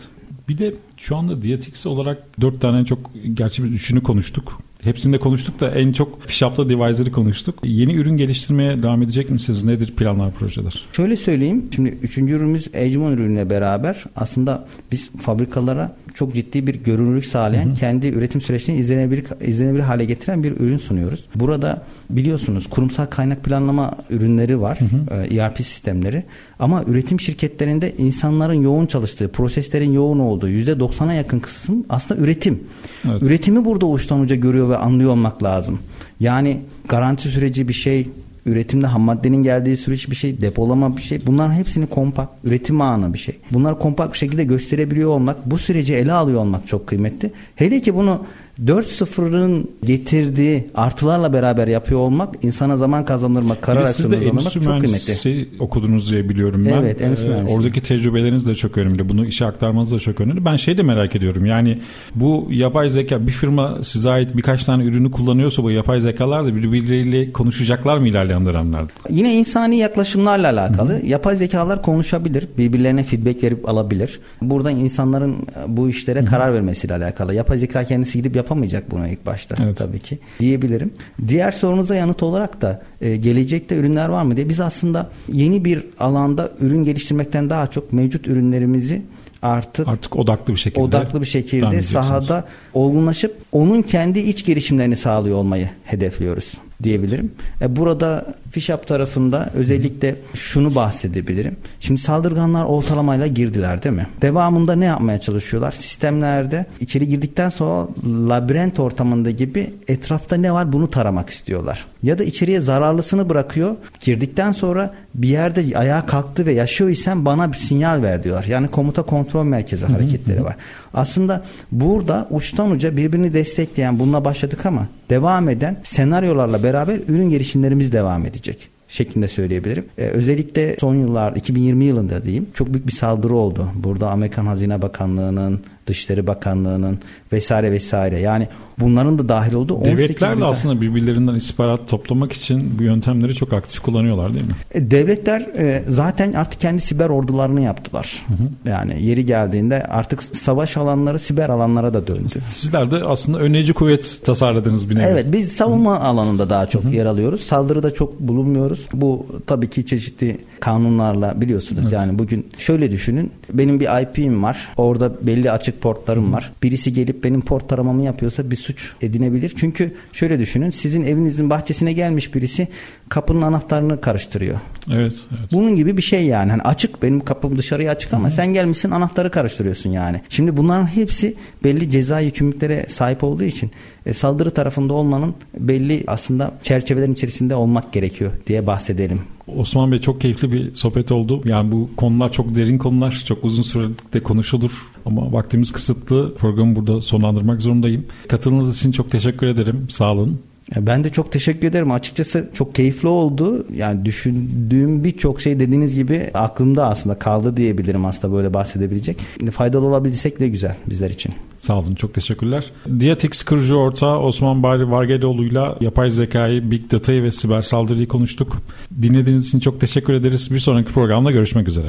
[0.50, 4.62] Bir de şu anda Diatix olarak dört tane çok gerçi biz üçünü konuştuk.
[4.84, 7.60] Hepsini de konuştuk da en çok Fishup'la Deviser'ı konuştuk.
[7.64, 9.64] Yeni ürün geliştirmeye devam edecek misiniz?
[9.64, 10.86] Nedir planlar, projeler?
[10.94, 11.66] Şöyle söyleyeyim.
[11.76, 18.08] Şimdi üçüncü ürünümüz Ecmon ürünüyle beraber aslında biz fabrikalara çok ciddi bir görünürlük sağlayan kendi
[18.08, 21.28] üretim süreçlerini izlenebilir, izlenebilir hale getiren bir ürün sunuyoruz.
[21.36, 24.80] Burada biliyorsunuz kurumsal kaynak planlama ürünleri var.
[25.12, 26.24] e, ERP sistemleri.
[26.60, 32.64] Ama üretim şirketlerinde insanların yoğun çalıştığı, proseslerin yoğun olduğu %90'a yakın kısım aslında üretim.
[33.10, 33.24] Evet.
[33.24, 35.80] Üretimi burada uçtan uca görüyor ve anlıyor olmak lazım.
[36.20, 38.08] Yani garanti süreci bir şey,
[38.46, 41.26] üretimde ham maddenin geldiği süreç bir şey, depolama bir şey.
[41.26, 43.36] Bunların hepsini kompakt, üretim anı bir şey.
[43.52, 47.32] Bunları kompakt bir şekilde gösterebiliyor olmak, bu süreci ele alıyor olmak çok kıymetli.
[47.56, 48.26] Hele ki bunu
[48.66, 55.50] 4.0'ın getirdiği artılarla beraber yapıyor olmak insana zaman kazandırmak, karar Siz de endüstri çok mühendisi
[55.60, 56.72] okudunuz diye biliyorum ben.
[56.72, 57.54] Evet, endüstri ee.
[57.54, 59.10] Oradaki tecrübeleriniz de çok önemli.
[59.10, 60.46] Bunu işe aktarmanız da çok önemli.
[60.46, 61.46] Ben şey de merak ediyorum.
[61.46, 61.80] Yani
[62.16, 66.56] bu yapay zeka bir firma size ait birkaç tane ürünü kullanıyorsa bu yapay zekalar da
[66.56, 68.92] birbirleriyle konuşacaklar mı ilerleyen dönemlerde?
[69.10, 70.94] Yine insani yaklaşımlarla alakalı.
[70.94, 71.06] Hı-hı.
[71.06, 72.48] Yapay zekalar konuşabilir.
[72.58, 74.20] Birbirlerine feedback verip alabilir.
[74.42, 75.36] Burada insanların
[75.68, 76.30] bu işlere Hı-hı.
[76.30, 77.34] karar vermesiyle alakalı.
[77.34, 79.78] Yapay zeka kendisi gidip yapamayacak bunu ilk başta evet.
[79.78, 80.94] tabii ki diyebilirim.
[81.28, 85.84] Diğer sorunuza yanıt olarak da e, gelecekte ürünler var mı diye biz aslında yeni bir
[86.00, 89.02] alanda ürün geliştirmekten daha çok mevcut ürünlerimizi
[89.42, 95.38] artık artık odaklı bir şekilde odaklı bir şekilde sahada olgunlaşıp onun kendi iç gelişimlerini sağlıyor
[95.38, 96.54] olmayı hedefliyoruz
[96.84, 97.32] diyebilirim.
[97.62, 101.56] E burada Fishap tarafında özellikle şunu bahsedebilirim.
[101.80, 104.08] Şimdi saldırganlar ortalamayla girdiler değil mi?
[104.22, 105.72] Devamında ne yapmaya çalışıyorlar?
[105.72, 111.86] Sistemlerde içeri girdikten sonra labirent ortamında gibi etrafta ne var bunu taramak istiyorlar.
[112.04, 113.76] Ya da içeriye zararlısını bırakıyor.
[114.00, 118.44] Girdikten sonra bir yerde ayağa kalktı ve yaşıyor isen bana bir sinyal ver diyorlar.
[118.44, 120.56] Yani komuta kontrol merkezi hareketleri var.
[120.94, 127.94] Aslında burada uçtan uca birbirini destekleyen bununla başladık ama devam eden senaryolarla beraber ürün gelişimlerimiz
[127.94, 129.86] devam edecek şeklinde söyleyebilirim.
[129.98, 133.70] Ee, özellikle son yıllar 2020 yılında diyeyim çok büyük bir saldırı oldu.
[133.76, 137.00] Burada Amerikan Hazine Bakanlığı'nın Dışişleri Bakanlığı'nın
[137.32, 138.20] vesaire vesaire.
[138.20, 138.48] Yani
[138.80, 143.80] bunların da dahil olduğu Devletler de aslında birbirlerinden istihbarat toplamak için bu yöntemleri çok aktif
[143.80, 144.54] kullanıyorlar değil mi?
[144.72, 148.26] E, devletler e, zaten artık kendi siber ordularını yaptılar.
[148.28, 148.70] Hı hı.
[148.70, 152.30] Yani yeri geldiğinde artık savaş alanları siber alanlara da döndü.
[152.48, 155.04] Sizler de aslında önleyici kuvvet tasarladınız bir nevi.
[155.04, 156.04] Evet biz savunma hı.
[156.04, 156.96] alanında daha çok hı hı.
[156.96, 157.42] yer alıyoruz.
[157.42, 158.88] Saldırıda çok bulunmuyoruz.
[158.94, 161.84] Bu tabii ki çeşitli kanunlarla biliyorsunuz.
[161.84, 161.94] Evet.
[161.94, 163.32] Yani bugün şöyle düşünün.
[163.54, 164.70] Benim bir IP'm var.
[164.78, 166.52] Orada belli açık portlarım var.
[166.64, 169.54] Birisi gelip benim port taramamı yapıyorsa bir suç edinebilir.
[169.56, 170.70] Çünkü şöyle düşünün.
[170.70, 172.68] Sizin evinizin bahçesine gelmiş birisi
[173.10, 174.60] kapının anahtarını karıştırıyor.
[174.92, 175.52] Evet, evet.
[175.52, 176.52] Bunun gibi bir şey yani.
[176.52, 178.36] Hani açık benim kapım dışarıya açık ama Hı-hı.
[178.36, 180.22] sen gelmişsin anahtarı karıştırıyorsun yani.
[180.30, 183.72] Şimdi bunların hepsi belli ceza yükümlülüklere sahip olduğu için
[184.06, 189.22] e, saldırı tarafında olmanın belli aslında çerçevelerin içerisinde olmak gerekiyor diye bahsedelim.
[189.58, 191.42] Osman Bey çok keyifli bir sohbet oldu.
[191.46, 193.24] Yani bu konular çok derin konular.
[193.26, 194.92] Çok uzun sürede konuşulur.
[195.06, 196.36] Ama vaktimiz kısıtlı.
[196.36, 198.06] Programı burada sonlandırmak zorundayım.
[198.28, 199.86] Katıldığınız için çok teşekkür ederim.
[199.90, 200.40] Sağ olun.
[200.76, 201.92] Ben de çok teşekkür ederim.
[201.92, 203.66] Açıkçası çok keyifli oldu.
[203.76, 209.18] Yani düşündüğüm birçok şey dediğiniz gibi aklımda aslında kaldı diyebilirim aslında böyle bahsedebilecek.
[209.52, 211.34] Faydalı olabilsek de güzel bizler için.
[211.58, 211.96] Sağ olun.
[211.96, 212.72] Çok teşekkürler.
[213.00, 218.62] Diatix kurucu ortağı Osman Bari Vargeloğlu'yla yapay zekayı, big data'yı ve siber saldırıyı konuştuk.
[219.02, 220.54] Dinlediğiniz için çok teşekkür ederiz.
[220.54, 221.88] Bir sonraki programda görüşmek üzere.